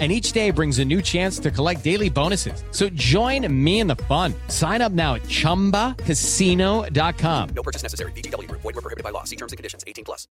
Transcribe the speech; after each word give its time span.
And 0.00 0.10
each 0.10 0.32
day 0.32 0.50
brings 0.50 0.80
a 0.80 0.84
new 0.84 1.00
chance 1.00 1.38
to 1.38 1.52
collect 1.52 1.84
daily 1.84 2.10
bonuses. 2.10 2.64
So 2.72 2.88
join 2.88 3.46
me 3.64 3.78
in 3.78 3.86
the 3.86 3.94
fun. 3.94 4.34
Sign 4.48 4.82
up 4.82 4.90
now 4.90 5.14
at 5.14 5.22
chumbacasino.com. 5.22 7.48
No 7.54 7.62
purchase 7.62 7.84
necessary. 7.84 8.10
BGW. 8.16 8.50
Void 8.50 8.64
were 8.64 8.72
prohibited 8.72 9.04
by 9.04 9.10
law. 9.10 9.22
See 9.22 9.36
terms 9.36 9.52
and 9.52 9.56
conditions. 9.56 9.84
18 9.86 10.04
plus. 10.04 10.26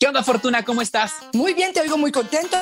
¿Qué 0.00 0.08
onda, 0.08 0.22
Fortuna? 0.22 0.62
¿Cómo 0.62 0.82
estás? 0.82 1.12
Muy 1.32 1.54
bien, 1.54 1.72
te 1.72 1.80
oigo 1.80 1.96
muy 1.96 2.12
contento. 2.12 2.58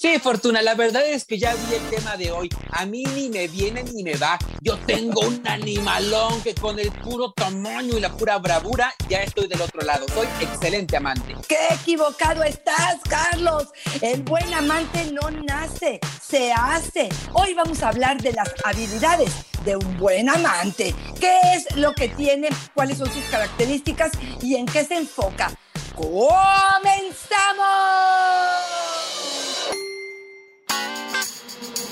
Sí, 0.00 0.16
Fortuna, 0.20 0.62
la 0.62 0.76
verdad 0.76 1.04
es 1.04 1.24
que 1.24 1.40
ya 1.40 1.52
vi 1.56 1.74
el 1.74 1.82
tema 1.90 2.16
de 2.16 2.30
hoy. 2.30 2.48
A 2.70 2.86
mí 2.86 3.02
ni 3.16 3.28
me 3.30 3.48
viene 3.48 3.82
ni 3.82 4.04
me 4.04 4.14
va. 4.14 4.38
Yo 4.60 4.78
tengo 4.78 5.22
un 5.22 5.42
animalón 5.44 6.40
que 6.42 6.54
con 6.54 6.78
el 6.78 6.92
puro 6.92 7.32
tamaño 7.32 7.98
y 7.98 8.00
la 8.00 8.16
pura 8.16 8.38
bravura 8.38 8.94
ya 9.08 9.24
estoy 9.24 9.48
del 9.48 9.60
otro 9.60 9.80
lado. 9.80 10.06
Soy 10.14 10.28
excelente 10.40 10.96
amante. 10.96 11.34
¡Qué 11.48 11.58
equivocado 11.72 12.44
estás, 12.44 12.98
Carlos! 13.08 13.70
El 14.00 14.22
buen 14.22 14.54
amante 14.54 15.10
no 15.10 15.32
nace, 15.32 15.98
se 16.22 16.52
hace. 16.52 17.08
Hoy 17.32 17.54
vamos 17.54 17.82
a 17.82 17.88
hablar 17.88 18.22
de 18.22 18.34
las 18.34 18.54
habilidades 18.62 19.32
de 19.64 19.74
un 19.74 19.98
buen 19.98 20.28
amante. 20.28 20.94
¿Qué 21.18 21.40
es 21.56 21.74
lo 21.74 21.92
que 21.92 22.08
tiene? 22.10 22.50
¿Cuáles 22.72 22.98
son 22.98 23.12
sus 23.12 23.24
características? 23.24 24.12
¿Y 24.42 24.54
en 24.54 24.66
qué 24.66 24.84
se 24.84 24.94
enfoca? 24.94 25.50
¡Comenzamos! 25.96 26.28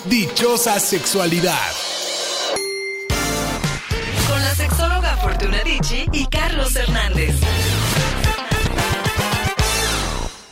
Dichosa 0.09 0.79
sexualidad. 0.79 1.73
Con 4.29 4.41
la 4.41 4.55
sexóloga 4.55 5.17
Fortuna 5.17 5.61
Dicci 5.65 6.07
y 6.13 6.27
Carlos 6.27 6.77
Hernández. 6.77 7.35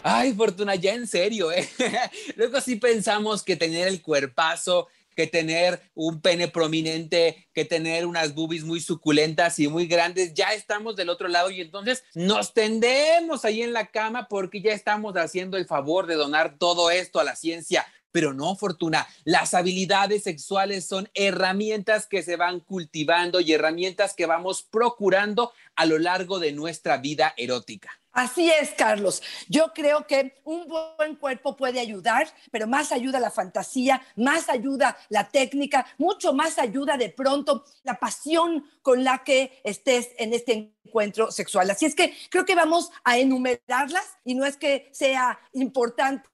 Ay, 0.02 0.32
Fortuna, 0.32 0.74
ya 0.74 0.94
en 0.94 1.06
serio, 1.06 1.52
¿eh? 1.52 1.68
Luego 2.36 2.60
sí 2.60 2.76
pensamos 2.76 3.44
que 3.44 3.54
tener 3.54 3.86
el 3.86 4.02
cuerpazo, 4.02 4.88
que 5.14 5.28
tener 5.28 5.80
un 5.94 6.20
pene 6.20 6.48
prominente, 6.48 7.46
que 7.54 7.64
tener 7.64 8.06
unas 8.06 8.34
boobies 8.34 8.64
muy 8.64 8.80
suculentas 8.80 9.60
y 9.60 9.68
muy 9.68 9.86
grandes, 9.86 10.34
ya 10.34 10.52
estamos 10.52 10.96
del 10.96 11.10
otro 11.10 11.28
lado 11.28 11.50
y 11.50 11.60
entonces 11.60 12.02
nos 12.14 12.54
tendemos 12.54 13.44
ahí 13.44 13.62
en 13.62 13.72
la 13.72 13.86
cama 13.86 14.26
porque 14.26 14.60
ya 14.60 14.72
estamos 14.72 15.14
haciendo 15.14 15.56
el 15.56 15.66
favor 15.66 16.08
de 16.08 16.16
donar 16.16 16.58
todo 16.58 16.90
esto 16.90 17.20
a 17.20 17.24
la 17.24 17.36
ciencia. 17.36 17.86
Pero 18.14 18.32
no, 18.32 18.54
Fortuna, 18.54 19.08
las 19.24 19.54
habilidades 19.54 20.22
sexuales 20.22 20.86
son 20.86 21.10
herramientas 21.14 22.06
que 22.06 22.22
se 22.22 22.36
van 22.36 22.60
cultivando 22.60 23.40
y 23.40 23.52
herramientas 23.52 24.14
que 24.14 24.24
vamos 24.24 24.62
procurando 24.62 25.52
a 25.74 25.84
lo 25.84 25.98
largo 25.98 26.38
de 26.38 26.52
nuestra 26.52 26.98
vida 26.98 27.34
erótica. 27.36 27.90
Así 28.12 28.48
es, 28.48 28.70
Carlos. 28.78 29.20
Yo 29.48 29.72
creo 29.74 30.06
que 30.06 30.40
un 30.44 30.68
buen 30.68 31.16
cuerpo 31.16 31.56
puede 31.56 31.80
ayudar, 31.80 32.28
pero 32.52 32.68
más 32.68 32.92
ayuda 32.92 33.18
la 33.18 33.32
fantasía, 33.32 34.00
más 34.14 34.48
ayuda 34.48 34.96
la 35.08 35.28
técnica, 35.28 35.84
mucho 35.98 36.32
más 36.32 36.60
ayuda 36.60 36.96
de 36.96 37.08
pronto 37.08 37.64
la 37.82 37.98
pasión 37.98 38.64
con 38.82 39.02
la 39.02 39.24
que 39.24 39.60
estés 39.64 40.10
en 40.18 40.32
este 40.32 40.72
encuentro 40.84 41.32
sexual. 41.32 41.68
Así 41.68 41.84
es 41.84 41.96
que 41.96 42.14
creo 42.30 42.44
que 42.44 42.54
vamos 42.54 42.92
a 43.02 43.18
enumerarlas 43.18 44.06
y 44.24 44.36
no 44.36 44.44
es 44.44 44.56
que 44.56 44.88
sea 44.92 45.40
importante 45.52 46.28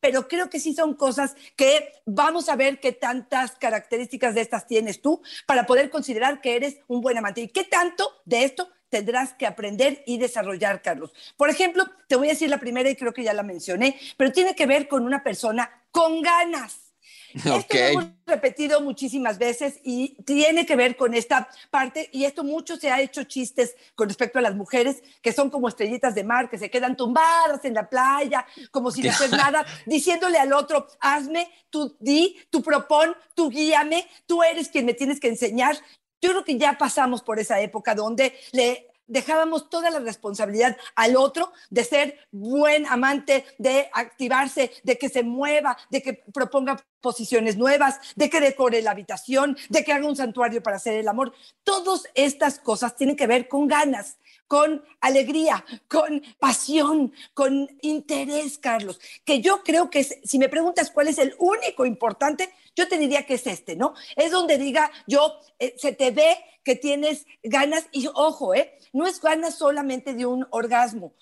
pero 0.00 0.28
creo 0.28 0.48
que 0.48 0.60
sí 0.60 0.74
son 0.74 0.94
cosas 0.94 1.34
que 1.56 1.92
vamos 2.06 2.48
a 2.48 2.56
ver 2.56 2.80
qué 2.80 2.92
tantas 2.92 3.52
características 3.52 4.34
de 4.34 4.42
estas 4.42 4.66
tienes 4.66 5.00
tú 5.02 5.22
para 5.46 5.66
poder 5.66 5.90
considerar 5.90 6.40
que 6.40 6.56
eres 6.56 6.78
un 6.86 7.00
buen 7.00 7.18
amante. 7.18 7.40
¿Y 7.40 7.48
qué 7.48 7.64
tanto 7.64 8.08
de 8.24 8.44
esto 8.44 8.68
tendrás 8.88 9.34
que 9.34 9.46
aprender 9.46 10.02
y 10.06 10.18
desarrollar, 10.18 10.82
Carlos? 10.82 11.12
Por 11.36 11.50
ejemplo, 11.50 11.84
te 12.08 12.16
voy 12.16 12.28
a 12.28 12.30
decir 12.30 12.50
la 12.50 12.60
primera 12.60 12.88
y 12.88 12.96
creo 12.96 13.12
que 13.12 13.24
ya 13.24 13.34
la 13.34 13.42
mencioné, 13.42 13.98
pero 14.16 14.32
tiene 14.32 14.54
que 14.54 14.66
ver 14.66 14.88
con 14.88 15.04
una 15.04 15.22
persona 15.22 15.84
con 15.90 16.22
ganas. 16.22 16.87
Esto 17.34 17.74
lo 17.74 17.80
hemos 17.80 18.04
repetido 18.26 18.80
muchísimas 18.80 19.38
veces 19.38 19.80
y 19.84 20.16
tiene 20.24 20.64
que 20.64 20.76
ver 20.76 20.96
con 20.96 21.14
esta 21.14 21.48
parte 21.70 22.08
y 22.12 22.24
esto 22.24 22.44
mucho 22.44 22.76
se 22.76 22.90
ha 22.90 23.00
hecho 23.00 23.24
chistes 23.24 23.74
con 23.94 24.08
respecto 24.08 24.38
a 24.38 24.42
las 24.42 24.54
mujeres 24.54 25.02
que 25.22 25.32
son 25.32 25.50
como 25.50 25.68
estrellitas 25.68 26.14
de 26.14 26.24
mar, 26.24 26.48
que 26.48 26.58
se 26.58 26.70
quedan 26.70 26.96
tumbadas 26.96 27.64
en 27.64 27.74
la 27.74 27.88
playa, 27.88 28.46
como 28.70 28.90
sin 28.90 29.08
hacer 29.08 29.30
nada, 29.30 29.64
diciéndole 29.86 30.38
al 30.38 30.52
otro, 30.52 30.86
hazme, 31.00 31.50
tú 31.70 31.96
di, 32.00 32.38
tú 32.50 32.62
propón, 32.62 33.14
tú 33.34 33.50
guíame, 33.50 34.08
tú 34.26 34.42
eres 34.42 34.68
quien 34.68 34.86
me 34.86 34.94
tienes 34.94 35.20
que 35.20 35.28
enseñar. 35.28 35.76
Yo 36.20 36.30
creo 36.30 36.44
que 36.44 36.58
ya 36.58 36.76
pasamos 36.76 37.22
por 37.22 37.38
esa 37.38 37.60
época 37.60 37.94
donde 37.94 38.34
le 38.52 38.87
dejábamos 39.08 39.68
toda 39.68 39.90
la 39.90 39.98
responsabilidad 39.98 40.76
al 40.94 41.16
otro 41.16 41.52
de 41.70 41.84
ser 41.84 42.18
buen 42.30 42.86
amante, 42.86 43.44
de 43.58 43.88
activarse, 43.92 44.70
de 44.84 44.98
que 44.98 45.08
se 45.08 45.22
mueva, 45.22 45.76
de 45.90 46.02
que 46.02 46.14
proponga 46.32 46.76
posiciones 47.00 47.56
nuevas, 47.56 47.98
de 48.16 48.30
que 48.30 48.40
decore 48.40 48.82
la 48.82 48.92
habitación, 48.92 49.56
de 49.68 49.84
que 49.84 49.92
haga 49.92 50.06
un 50.06 50.16
santuario 50.16 50.62
para 50.62 50.76
hacer 50.76 50.94
el 50.94 51.08
amor. 51.08 51.32
Todas 51.64 52.04
estas 52.14 52.58
cosas 52.58 52.96
tienen 52.96 53.16
que 53.16 53.26
ver 53.26 53.48
con 53.48 53.66
ganas, 53.66 54.18
con 54.46 54.82
alegría, 55.00 55.64
con 55.88 56.22
pasión, 56.38 57.12
con 57.34 57.68
interés, 57.82 58.58
Carlos, 58.58 58.98
que 59.24 59.40
yo 59.40 59.62
creo 59.62 59.90
que 59.90 60.04
si 60.04 60.38
me 60.38 60.48
preguntas 60.48 60.90
cuál 60.90 61.08
es 61.08 61.18
el 61.18 61.34
único 61.38 61.84
importante, 61.84 62.52
yo 62.78 62.86
te 62.86 62.96
diría 62.96 63.26
que 63.26 63.34
es 63.34 63.46
este, 63.48 63.74
¿no? 63.74 63.94
Es 64.14 64.30
donde 64.30 64.56
diga 64.56 64.92
yo, 65.08 65.40
eh, 65.58 65.74
se 65.76 65.92
te 65.92 66.12
ve 66.12 66.36
que 66.62 66.76
tienes 66.76 67.26
ganas 67.42 67.88
y 67.90 68.06
ojo, 68.14 68.54
¿eh? 68.54 68.78
No 68.92 69.08
es 69.08 69.20
ganas 69.20 69.56
solamente 69.56 70.14
de 70.14 70.26
un 70.26 70.46
orgasmo, 70.50 71.12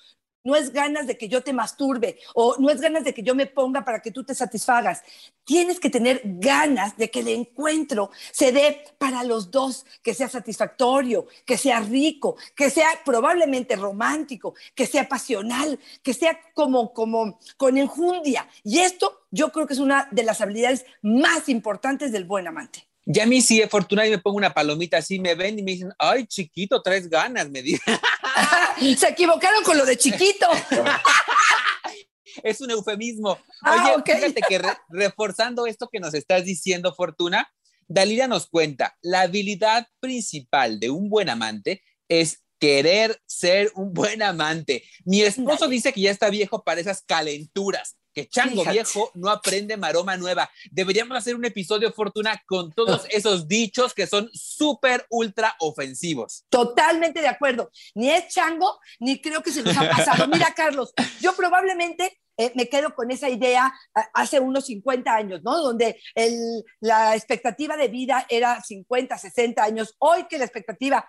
no 0.46 0.54
es 0.54 0.72
ganas 0.72 1.08
de 1.08 1.18
que 1.18 1.28
yo 1.28 1.42
te 1.42 1.52
masturbe 1.52 2.18
o 2.32 2.54
no 2.60 2.70
es 2.70 2.80
ganas 2.80 3.02
de 3.02 3.12
que 3.12 3.24
yo 3.24 3.34
me 3.34 3.46
ponga 3.46 3.84
para 3.84 4.00
que 4.00 4.12
tú 4.12 4.22
te 4.22 4.32
satisfagas. 4.32 5.02
Tienes 5.44 5.80
que 5.80 5.90
tener 5.90 6.22
ganas 6.24 6.96
de 6.96 7.10
que 7.10 7.20
el 7.20 7.28
encuentro 7.28 8.10
se 8.30 8.52
dé 8.52 8.84
para 8.96 9.24
los 9.24 9.50
dos, 9.50 9.84
que 10.04 10.14
sea 10.14 10.28
satisfactorio, 10.28 11.26
que 11.44 11.58
sea 11.58 11.80
rico, 11.80 12.36
que 12.54 12.70
sea 12.70 12.88
probablemente 13.04 13.74
romántico, 13.74 14.54
que 14.76 14.86
sea 14.86 15.08
pasional, 15.08 15.80
que 16.02 16.14
sea 16.14 16.38
como, 16.54 16.92
como 16.92 17.40
con 17.56 17.76
enjundia. 17.76 18.48
Y 18.62 18.78
esto 18.78 19.26
yo 19.32 19.50
creo 19.50 19.66
que 19.66 19.74
es 19.74 19.80
una 19.80 20.08
de 20.12 20.22
las 20.22 20.40
habilidades 20.40 20.86
más 21.02 21.48
importantes 21.48 22.12
del 22.12 22.24
buen 22.24 22.46
amante. 22.46 22.86
Ya 23.08 23.22
a 23.22 23.26
mí 23.26 23.40
sí, 23.40 23.62
afortunadamente 23.62 24.16
me 24.18 24.22
pongo 24.22 24.36
una 24.36 24.52
palomita 24.52 24.98
así, 24.98 25.20
me 25.20 25.36
ven 25.36 25.58
y 25.58 25.62
me 25.62 25.70
dicen, 25.72 25.92
ay, 25.96 26.26
chiquito, 26.26 26.82
traes 26.82 27.08
ganas, 27.08 27.48
me 27.48 27.62
dicen. 27.62 27.94
Se 28.98 29.08
equivocaron 29.08 29.62
con 29.62 29.78
lo 29.78 29.86
de 29.86 29.96
chiquito. 29.96 30.46
es 32.42 32.60
un 32.60 32.70
eufemismo. 32.70 33.38
Ah, 33.62 33.94
Oye, 33.96 34.02
fíjate 34.04 34.40
que 34.48 34.58
re- 34.58 34.76
reforzando 34.88 35.66
esto 35.66 35.88
que 35.88 36.00
nos 36.00 36.14
estás 36.14 36.44
diciendo, 36.44 36.94
Fortuna, 36.94 37.48
Dalila 37.88 38.26
nos 38.26 38.48
cuenta, 38.48 38.96
la 39.00 39.22
habilidad 39.22 39.86
principal 40.00 40.80
de 40.80 40.90
un 40.90 41.08
buen 41.08 41.28
amante 41.30 41.82
es 42.08 42.42
querer 42.58 43.20
ser 43.26 43.70
un 43.76 43.92
buen 43.94 44.22
amante. 44.22 44.82
Mi 45.04 45.22
esposo 45.22 45.68
dice 45.68 45.92
que 45.92 46.00
ya 46.00 46.10
está 46.10 46.28
viejo 46.28 46.64
para 46.64 46.80
esas 46.80 47.02
calenturas, 47.02 47.96
que 48.16 48.26
chango 48.26 48.62
Fíjate. 48.62 48.72
viejo 48.72 49.10
no 49.14 49.28
aprende 49.30 49.76
maroma 49.76 50.16
nueva. 50.16 50.50
Deberíamos 50.70 51.18
hacer 51.18 51.36
un 51.36 51.44
episodio, 51.44 51.92
Fortuna, 51.92 52.42
con 52.46 52.72
todos 52.72 53.04
esos 53.10 53.46
dichos 53.46 53.92
que 53.92 54.06
son 54.06 54.30
súper, 54.32 55.04
ultra 55.10 55.54
ofensivos. 55.60 56.46
Totalmente 56.48 57.20
de 57.20 57.28
acuerdo. 57.28 57.70
Ni 57.94 58.08
es 58.10 58.28
chango, 58.32 58.80
ni 59.00 59.20
creo 59.20 59.42
que 59.42 59.52
se 59.52 59.62
nos 59.62 59.76
ha 59.76 59.90
pasado. 59.90 60.26
Mira, 60.28 60.50
Carlos, 60.56 60.94
yo 61.20 61.36
probablemente 61.36 62.18
eh, 62.38 62.52
me 62.54 62.70
quedo 62.70 62.94
con 62.94 63.10
esa 63.10 63.28
idea 63.28 63.70
a- 63.94 64.08
hace 64.14 64.40
unos 64.40 64.64
50 64.64 65.14
años, 65.14 65.42
¿no? 65.44 65.58
Donde 65.60 66.00
el- 66.14 66.64
la 66.80 67.14
expectativa 67.16 67.76
de 67.76 67.88
vida 67.88 68.24
era 68.30 68.62
50, 68.62 69.18
60 69.18 69.62
años. 69.62 69.94
Hoy 69.98 70.24
que 70.26 70.38
la 70.38 70.44
expectativa 70.46 71.06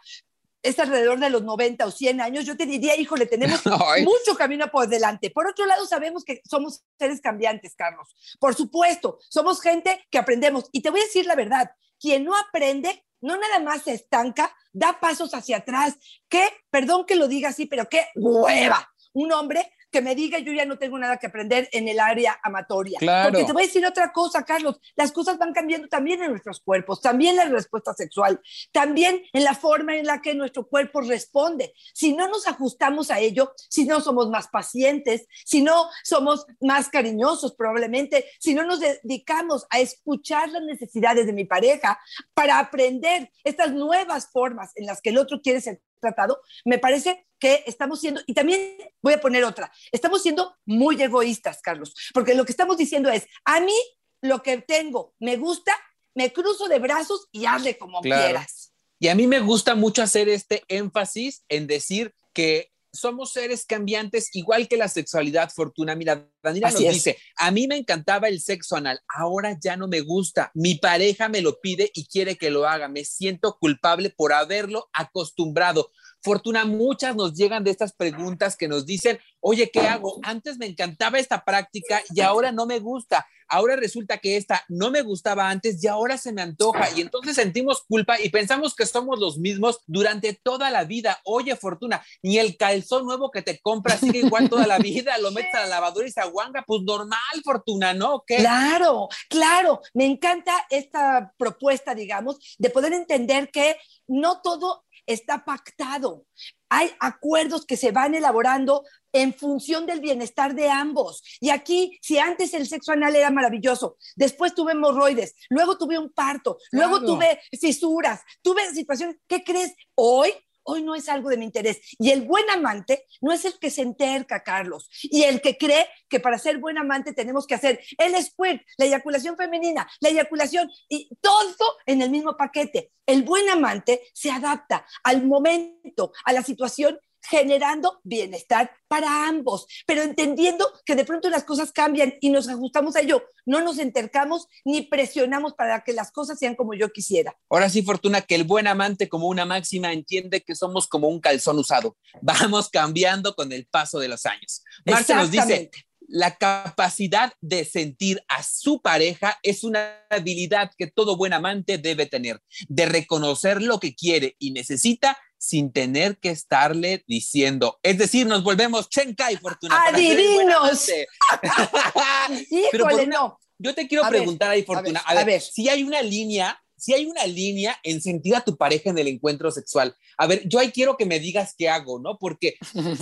es 0.68 0.80
alrededor 0.80 1.20
de 1.20 1.30
los 1.30 1.44
90 1.44 1.86
o 1.86 1.92
100 1.92 2.22
años, 2.22 2.46
yo 2.46 2.58
te 2.58 2.66
diría, 2.66 2.96
híjole, 2.98 3.26
tenemos 3.26 3.62
Ay. 3.86 4.04
mucho 4.04 4.38
camino 4.38 4.70
por 4.70 4.88
delante. 4.88 5.30
Por 5.32 5.48
otro 5.48 5.66
lado, 5.66 5.86
sabemos 5.86 6.24
que 6.24 6.42
somos 6.50 6.84
seres 6.98 7.22
cambiantes, 7.22 7.76
Carlos. 7.76 8.08
Por 8.40 8.56
supuesto, 8.56 9.20
somos 9.30 9.62
gente 9.62 10.06
que 10.12 10.18
aprendemos. 10.18 10.66
Y 10.72 10.82
te 10.82 10.90
voy 10.90 11.00
a 11.00 11.06
decir 11.06 11.26
la 11.26 11.36
verdad, 11.36 11.72
quien 12.00 12.26
no 12.26 12.36
aprende, 12.36 13.06
no 13.22 13.38
nada 13.38 13.60
más 13.60 13.84
se 13.84 13.94
estanca, 13.94 14.56
da 14.74 15.00
pasos 15.00 15.34
hacia 15.34 15.58
atrás. 15.58 15.96
Qué, 16.30 16.48
perdón 16.70 17.06
que 17.06 17.16
lo 17.16 17.28
diga 17.28 17.50
así, 17.50 17.66
pero 17.66 17.88
qué 17.90 18.08
hueva. 18.16 18.92
Un 19.14 19.32
hombre 19.32 19.72
que 19.92 20.02
me 20.02 20.16
diga 20.16 20.40
yo 20.40 20.52
ya 20.52 20.66
no 20.66 20.78
tengo 20.78 20.98
nada 20.98 21.18
que 21.18 21.28
aprender 21.28 21.70
en 21.72 21.88
el 21.88 22.00
área 22.00 22.40
amatoria. 22.44 23.00
Claro. 23.00 23.32
Porque 23.32 23.46
te 23.46 23.54
voy 23.54 23.64
a 23.64 23.66
decir 23.66 23.86
otra 23.86 24.12
cosa, 24.12 24.44
Carlos, 24.44 24.80
las 24.96 25.12
cosas 25.12 25.38
van 25.38 25.54
cambiando 25.54 25.88
también 25.88 26.22
en 26.22 26.32
nuestros 26.32 26.60
cuerpos, 26.60 27.02
también 27.02 27.36
la 27.36 27.46
respuesta 27.46 27.94
sexual, 27.94 28.42
también 28.72 29.22
en 29.34 29.44
la 29.44 29.56
forma 29.56 29.96
en 29.96 30.06
la 30.06 30.22
que 30.22 30.36
nuestro 30.36 30.68
cuerpo 30.68 31.02
responde. 31.02 31.74
Si 31.94 32.14
no 32.14 32.28
nos 32.28 32.48
ajustamos 32.48 33.12
a 33.12 33.20
ello, 33.20 33.54
si 33.70 33.86
no 33.86 34.02
somos 34.02 34.30
más 34.30 34.48
pacientes, 34.48 35.28
si 35.46 35.62
no 35.62 35.90
somos 36.04 36.46
más 36.60 36.90
cariñosos 36.90 37.56
probablemente, 37.56 38.26
si 38.40 38.54
no 38.54 38.64
nos 38.64 38.80
dedicamos 38.80 39.66
a 39.70 39.80
escuchar 39.80 40.50
las 40.50 40.64
necesidades 40.64 41.26
de 41.26 41.34
mi 41.34 41.46
pareja 41.46 42.00
para 42.34 42.60
aprender 42.60 43.32
estas 43.44 43.72
nuevas 43.72 44.30
formas 44.32 44.72
en 44.76 44.86
las 44.86 45.02
que 45.02 45.10
el 45.10 45.18
otro 45.18 45.42
quiere 45.42 45.62
ser 45.62 45.82
tratado, 46.00 46.40
me 46.66 46.78
parece 46.78 47.27
que 47.40 47.64
estamos 47.68 48.00
siendo, 48.00 48.22
y 48.26 48.34
también 48.34 48.78
voy 49.02 49.14
a 49.14 49.22
poner 49.22 49.44
otra, 49.44 49.72
estamos 49.92 50.22
siendo 50.24 50.56
muy 50.66 51.02
egoístas, 51.02 51.62
Carlos, 51.62 51.94
porque 52.14 52.34
lo 52.34 52.46
que 52.46 52.52
estamos 52.52 52.78
diciendo 52.78 53.10
es, 53.10 53.28
a 53.46 53.60
mí 53.60 53.76
lo 54.22 54.42
que 54.42 54.58
tengo 54.62 55.14
me 55.20 55.38
gusta, 55.38 55.74
me 56.16 56.34
cruzo 56.34 56.68
de 56.68 56.80
brazos 56.80 57.28
y 57.32 57.46
hazle 57.46 57.78
como 57.78 58.02
Claro. 58.02 58.24
quieras. 58.24 58.74
Y 59.00 59.10
a 59.10 59.16
mí 59.16 59.28
me 59.28 59.40
gusta 59.40 59.76
mucho 59.76 60.02
hacer 60.02 60.28
este 60.28 60.64
énfasis 60.68 61.44
en 61.50 61.68
decir 61.68 62.16
que 62.34 62.72
somos 62.92 63.32
seres 63.34 63.66
cambiantes, 63.66 64.30
igual 64.34 64.68
que 64.68 64.78
la 64.78 64.88
sexualidad, 64.88 65.52
Fortuna. 65.54 65.94
Mira, 65.96 66.28
Daniela 66.42 66.68
Así 66.68 66.86
nos 66.86 66.90
es. 66.90 66.94
dice, 66.94 67.18
a 67.38 67.52
mí 67.52 67.68
me 67.68 67.78
encantaba 67.78 68.28
el 68.28 68.40
sexo 68.40 68.76
anal, 68.76 69.00
ahora 69.08 69.58
ya 69.60 69.76
no 69.78 69.88
me 69.88 70.02
gusta. 70.02 70.52
Mi 70.54 70.76
pareja 70.76 71.30
me 71.30 71.42
lo 71.42 71.60
pide 71.60 71.92
y 71.94 72.08
quiere 72.08 72.38
que 72.38 72.52
lo 72.52 72.68
haga. 72.68 72.88
Me 72.88 73.06
siento 73.06 73.58
culpable 73.60 74.10
por 74.10 74.34
haberlo 74.34 74.90
acostumbrado. 74.94 75.92
Fortuna, 76.22 76.66
muchas 76.66 77.16
nos 77.16 77.34
llegan 77.34 77.64
de 77.64 77.72
estas 77.72 77.94
preguntas 77.94 78.56
que 78.56 78.68
nos 78.68 78.86
dicen, 78.86 79.20
oye, 79.40 79.70
¿qué 79.72 79.82
hago? 79.82 80.20
Antes 80.24 80.58
me 80.58 80.66
encantaba 80.66 81.20
esta 81.20 81.44
práctica 81.46 82.02
y 82.14 82.22
ahora 82.22 82.52
no 82.52 82.66
me 82.66 82.80
gusta. 82.80 83.26
Ahora 83.50 83.78
resulta 83.78 84.18
que 84.18 84.36
esta 84.36 84.66
no 84.68 84.92
me 84.92 85.02
gustaba 85.02 85.50
antes 85.50 85.82
y 85.82 85.88
ahora 85.88 86.18
se 86.18 86.34
me 86.34 86.42
antoja. 86.42 86.90
Y 86.96 87.02
entonces 87.02 87.36
sentimos 87.36 87.84
culpa 87.88 88.20
y 88.20 88.30
pensamos 88.30 88.76
que 88.76 88.86
somos 88.86 89.20
los 89.20 89.38
mismos 89.38 89.80
durante 89.88 90.34
toda 90.34 90.70
la 90.70 90.84
vida. 90.84 91.22
Oye, 91.24 91.56
Fortuna, 91.56 92.04
ni 92.22 92.40
el 92.40 92.58
calzón 92.58 93.06
nuevo 93.06 93.32
que 93.32 93.42
te 93.42 93.60
compras 93.60 94.02
sigue 94.02 94.20
igual 94.20 94.50
toda 94.50 94.68
la 94.68 94.80
vida. 94.80 95.18
Lo 95.20 95.32
metes 95.32 95.56
a 95.56 95.62
la 95.62 95.68
lavadora 95.68 96.08
y 96.08 96.12
se 96.12 96.20
aguanga. 96.28 96.64
Pues 96.66 96.82
normal, 96.84 97.20
Fortuna, 97.44 97.94
¿no? 97.94 98.24
¿Qué? 98.26 98.38
Claro, 98.38 99.10
claro. 99.30 99.82
Me 99.94 100.06
encanta 100.06 100.54
esta 100.70 101.34
propuesta, 101.38 101.96
digamos, 101.96 102.38
de 102.58 102.70
poder 102.70 102.94
entender 102.94 103.50
que 103.52 103.78
no 104.08 104.42
todo 104.42 104.86
está 105.08 105.46
pactado. 105.46 106.26
Hay 106.70 106.92
acuerdos 107.00 107.66
que 107.66 107.78
se 107.78 107.92
van 107.92 108.14
elaborando 108.14 108.84
en 109.14 109.34
función 109.34 109.86
del 109.86 110.02
bienestar 110.02 110.54
de 110.54 110.70
ambos. 110.70 111.24
Y 111.40 111.50
aquí, 111.50 111.98
si 112.02 112.20
antes 112.20 112.54
el 112.54 112.68
sexo 112.68 112.92
anal 112.92 113.16
era 113.16 113.32
maravilloso, 113.32 113.98
después 114.16 114.54
tuve 114.54 114.74
hemorroides, 114.74 115.34
luego 115.50 115.78
tuve 115.78 115.98
un 115.98 116.12
parto, 116.12 116.58
luego 116.72 117.02
tuve 117.02 117.40
fisuras, 117.60 118.22
tuve 118.42 118.70
situaciones, 118.74 119.16
¿qué 119.28 119.44
crees? 119.44 119.74
Hoy 119.96 120.34
hoy 120.68 120.84
no 120.84 120.96
es 120.96 121.10
algo 121.10 121.30
de 121.30 121.38
mi 121.38 121.46
interés. 121.46 121.80
Y 121.98 122.12
el 122.12 122.22
buen 122.22 122.50
amante 122.50 123.06
no 123.22 123.32
es 123.32 123.46
el 123.46 123.58
que 123.58 123.72
se 123.72 123.82
enterca, 123.82 124.44
Carlos, 124.44 124.90
y 125.02 125.24
el 125.24 125.42
que 125.42 125.58
cree 125.58 125.88
que 126.10 126.20
para 126.20 126.38
ser 126.38 126.58
buen 126.60 126.78
amante 126.78 127.14
tenemos 127.14 127.48
que 127.48 127.56
hacer 127.56 127.80
el 127.98 128.24
squirt, 128.24 128.62
la 128.78 128.86
eyaculación 128.86 129.36
femenina, 129.38 129.90
la 130.00 130.10
eyaculación 130.10 130.70
y 130.90 131.10
todo 131.22 131.78
en 131.86 132.02
el 132.02 132.10
mismo 132.10 132.36
paquete. 132.38 132.92
El 133.06 133.24
buen 133.24 133.50
amante 133.50 134.02
se 134.14 134.30
adapta 134.30 134.86
al 135.04 135.26
momento, 135.26 136.12
a 136.26 136.34
la 136.34 136.44
situación 136.44 137.00
generando 137.30 138.00
bienestar 138.04 138.72
para 138.88 139.28
ambos, 139.28 139.68
pero 139.86 140.02
entendiendo 140.02 140.66
que 140.86 140.96
de 140.96 141.06
pronto 141.06 141.30
las 141.30 141.44
cosas 141.44 141.72
cambian 141.72 142.14
y 142.22 142.30
nos 142.30 142.48
ajustamos 142.48 142.96
a 142.96 143.02
ello, 143.02 143.24
no 143.46 143.62
nos 143.62 143.80
entercamos 143.80 144.48
ni 144.64 144.84
presionamos 144.84 145.54
para 145.54 145.84
que 145.84 145.94
las 145.94 146.12
cosas 146.12 146.40
sean 146.40 146.56
como 146.56 146.74
yo 146.74 146.92
quisiera. 146.92 147.36
Ahora 147.50 147.70
sí, 147.70 147.82
Fortuna, 147.82 148.22
que 148.22 148.36
el 148.36 148.44
buen 148.44 148.68
amante 148.68 149.10
como 149.10 149.28
una 149.28 149.46
máxima 149.46 149.92
entiende 149.92 150.42
que 150.42 150.56
somos 150.56 150.88
como 150.88 151.08
un 151.10 151.20
calzón 151.20 151.58
usado. 151.60 151.98
Vamos 152.22 152.70
cambiando 152.70 153.36
con 153.36 153.52
el 153.52 153.66
paso 153.66 154.00
de 154.00 154.08
los 154.08 154.26
años. 154.26 154.64
Marce 154.86 155.14
nos 155.14 155.32
dice, 155.32 155.70
la 156.08 156.38
capacidad 156.38 157.34
de 157.42 157.66
sentir 157.66 158.24
a 158.30 158.42
su 158.42 158.82
pareja 158.82 159.38
es 159.44 159.64
una 159.64 160.06
habilidad 160.10 160.72
que 160.78 160.88
todo 160.88 161.18
buen 161.18 161.34
amante 161.34 161.78
debe 161.78 162.06
tener, 162.06 162.42
de 162.70 162.86
reconocer 162.86 163.62
lo 163.62 163.80
que 163.80 163.94
quiere 163.94 164.36
y 164.40 164.52
necesita 164.52 165.18
sin 165.38 165.72
tener 165.72 166.18
que 166.18 166.30
estarle 166.30 167.04
diciendo. 167.08 167.80
Es 167.84 167.98
decir, 167.98 168.28
nos 168.28 168.44
volvemos 168.44 168.88
Fortuna. 168.90 169.16
ser 169.18 169.30
el 169.30 169.40
buen 169.40 169.56
¡Adivinos! 169.72 170.90
Híjole, 172.50 172.68
Pero, 172.72 172.90
Fortuna, 172.90 173.18
no. 173.18 173.40
Yo 173.60 173.74
te 173.74 173.88
quiero 173.88 174.04
A 174.06 174.10
ver, 174.10 174.22
preguntar 174.22 174.52
ahí, 174.52 174.64
Fortuna. 174.64 175.00
a 175.06 175.14
ver, 175.14 175.24
a 175.24 175.26
ver. 175.26 175.42
si 175.42 175.68
hay 175.68 175.84
una 175.84 176.02
línea, 176.02 176.62
si 176.76 176.94
hay 176.94 177.06
una 177.08 177.26
línea 177.26 177.78
en 177.84 178.02
sentir 178.02 178.36
a 178.36 178.42
tu 178.42 178.56
pareja 178.56 178.90
en 178.92 178.98
el 179.00 179.08
encuentro 179.08 179.50
sexual. 179.52 179.96
A 180.18 180.28
ver, 180.28 180.48
yo 180.48 180.60
ahí 180.60 180.72
quiero 180.72 180.96
que 180.96 181.06
me 181.06 181.20
digas 181.20 181.56
qué 181.58 181.68
hago, 181.70 182.00
¿no? 182.00 182.18
Porque 182.20 182.58